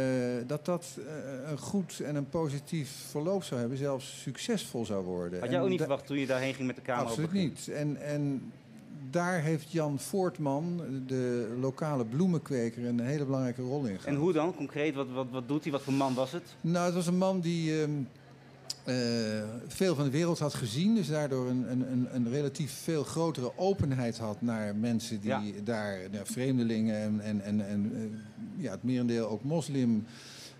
[0.46, 5.40] dat dat eh, een goed en een positief verloop zou hebben, zelfs succesvol zou worden.
[5.40, 7.08] Had jij ook niet verwacht toen je daarheen ging met de camera?
[7.08, 7.68] Absoluut niet.
[7.68, 8.52] En, en
[9.11, 14.04] daar heeft Jan Voortman, de lokale bloemenkweker, een hele belangrijke rol in gehad.
[14.04, 14.94] En hoe dan, concreet?
[14.94, 15.72] Wat, wat, wat doet hij?
[15.72, 16.56] Wat voor man was het?
[16.61, 17.96] Nou, het was een man die ehm, eh,
[19.66, 20.95] veel van de wereld had gezien.
[20.95, 25.43] Dus daardoor een, een, een, relatief veel grotere openheid had naar mensen die Ja.
[25.64, 30.07] daar, nou, vreemdelingen en, en, en, en eh, ja, het merendeel ook moslim,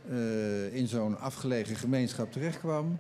[0.09, 2.99] eh, in zo'n afgelegen gemeenschap terechtkwam.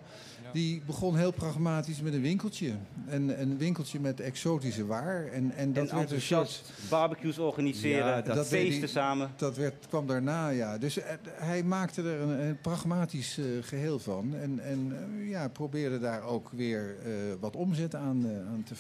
[0.52, 2.72] Die begon heel pragmatisch met een winkeltje.
[3.06, 5.26] En een winkeltje met exotische waar.
[5.26, 6.90] En, en dat en werd een enthousiast soort...
[6.90, 9.30] barbecues organiseren, Ja, dat feesten hij- samen.
[9.36, 10.78] Dat werd, kwam daarna, ja.
[10.78, 14.34] Dus eh, hij maakte er een, een pragmatisch eh, geheel van.
[14.34, 18.74] En, en eh, ja, probeerde daar ook weer eh, wat omzet aan, aan te,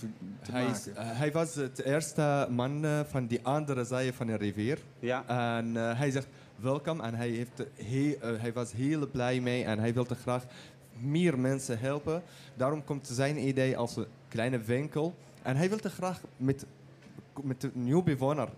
[0.52, 1.16] Hij, is- maken.
[1.16, 4.78] hij was het eerste man van die andere zijde van de rivier.
[4.98, 5.24] Ja.
[5.58, 9.64] En eh, hij zegt welkom en hij, heeft heel, eh, hij was heel blij mee
[9.64, 10.44] en hij wilde graag
[11.00, 12.22] meer mensen helpen.
[12.54, 15.14] Daarom komt zijn idee als een kleine winkel.
[15.42, 16.66] En hij wilde graag met,
[17.42, 18.48] met een nieuw bewoner,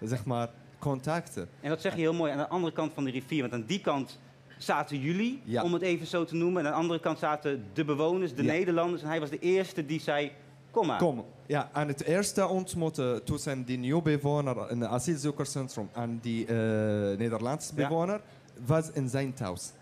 [0.00, 1.48] zeg maar, contacten.
[1.60, 3.40] En dat zeg je heel mooi aan de andere kant van de rivier.
[3.40, 4.18] Want aan die kant
[4.58, 5.62] zaten jullie, Ja.
[5.62, 6.60] om het even zo te noemen.
[6.60, 8.52] En aan de andere kant zaten de bewoners, de Ja.
[8.52, 9.02] Nederlanders.
[9.02, 10.32] En hij was de eerste die zei,
[10.70, 10.98] kom maar.
[10.98, 11.24] Kom.
[11.46, 16.54] Ja, en het eerste ontmoeten tussen die nieuwe bewoner in het asielzoekerscentrum en die eh,
[17.18, 17.88] Nederlandse Ja.
[17.88, 18.20] bewoner
[18.66, 19.72] was in zijn thuis.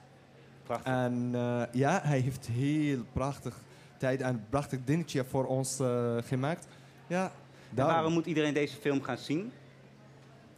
[0.70, 0.92] Prachtig.
[0.92, 3.60] En eh, ja, hij heeft heel prachtig
[3.96, 6.66] tijd en prachtig dingetje voor ons eh, gemaakt.
[7.06, 7.30] Ja, En
[7.70, 7.94] daarom.
[7.94, 9.52] waarom moet iedereen deze film gaan zien?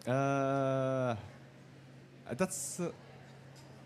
[0.05, 1.13] Eh,
[2.37, 2.79] dat is...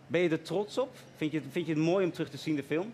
[0.06, 0.96] Ben je er trots op?
[1.16, 2.92] Vind je, het- vind je het mooi om terug te zien, de film?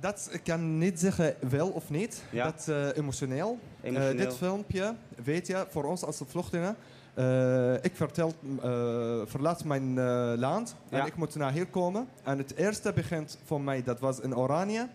[0.00, 2.22] Dat ik kan niet zeggen wel of niet.
[2.30, 2.44] Ja.
[2.44, 3.58] Dat emotioneel.
[3.80, 4.16] Eh, Emotioneel.
[4.24, 4.94] dit filmpje,
[5.24, 6.76] weet je, voor ons als vluchtelingen.
[7.18, 8.70] Eh, ik vertel, eh,
[9.24, 11.06] verlaat mijn eh, land en Ja.
[11.06, 12.08] ik moet naar hier komen.
[12.22, 14.88] En het eerste begint voor mij, dat was in Oranje.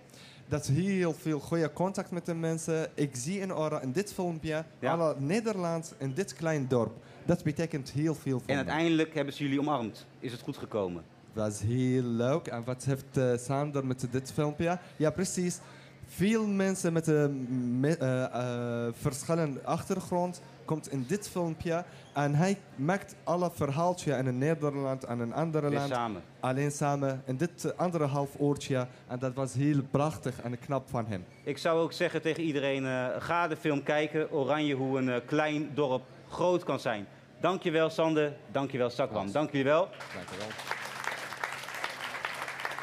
[0.48, 2.88] Dat is heel veel goede contact met de mensen.
[2.94, 4.92] Ik zie in, Ora, in dit filmpje Ja.
[4.94, 6.92] alle Nederland in dit klein dorp.
[7.26, 8.66] Dat betekent heel veel voor En mij.
[8.66, 10.06] uiteindelijk hebben ze jullie omarmd.
[10.20, 11.04] Is het goed gekomen?
[11.34, 12.48] was heel leuk.
[12.48, 14.78] En wat heeft Sander met dit filmpje?
[14.98, 15.60] Ja, precies.
[16.08, 17.48] Veel mensen met een
[17.80, 21.84] me- verschillende achtergrond komt in dit filmpje.
[22.14, 25.92] En hij maakt alle verhaaltje in een Nederland en een andere Weer land.
[25.92, 26.22] samen.
[26.40, 28.88] Alleen samen in dit eh, andere half uurtje.
[29.08, 31.26] En dat was heel prachtig en knap van hem.
[31.44, 34.32] Ik zou ook zeggen tegen iedereen, eh, ga de film kijken.
[34.32, 37.08] Oranje, hoe een eh, klein dorp groot kan zijn.
[37.40, 39.32] Dankjewel Sander, dankjewel Sakwan.
[39.32, 39.90] Dank jullie wel.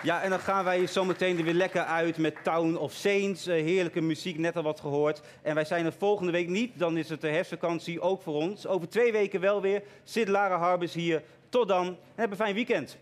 [0.03, 3.47] Ja, en dan gaan wij zometeen er weer lekker uit met Town of Saints.
[3.47, 5.21] Eh, heerlijke muziek, net al wat gehoord.
[5.43, 8.67] En wij zijn er volgende week niet, dan is het de herfstvakantie ook voor ons.
[8.67, 9.83] Over twee weken wel weer.
[10.05, 11.23] Zit Lara Harbers hier.
[11.49, 12.99] Tot dan en heb een fijn weekend.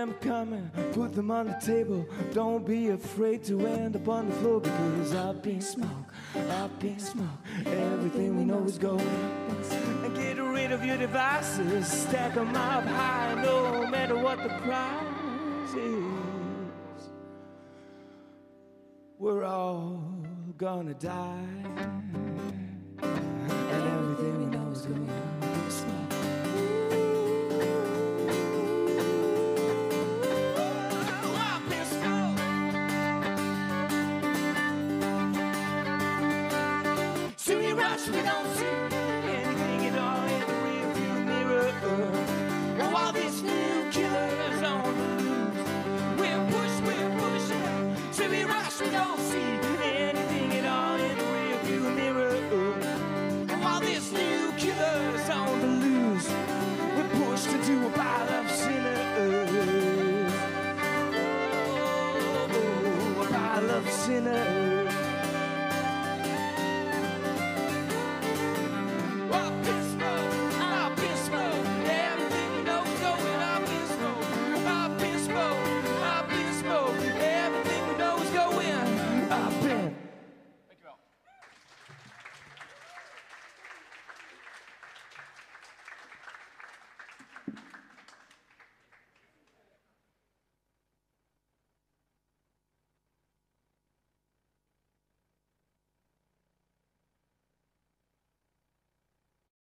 [0.00, 2.08] Them coming, put them on the table.
[2.32, 6.98] Don't be afraid to end up on the floor because I've been smoke, I've been
[6.98, 7.26] smoke.
[7.66, 9.02] Everything we know is gold.
[9.02, 15.74] And get rid of your devices, stack them up high, no matter what the price
[15.74, 17.10] is.
[19.18, 20.02] We're all
[20.56, 21.44] gonna die.
[23.02, 25.29] And everything we know is gonna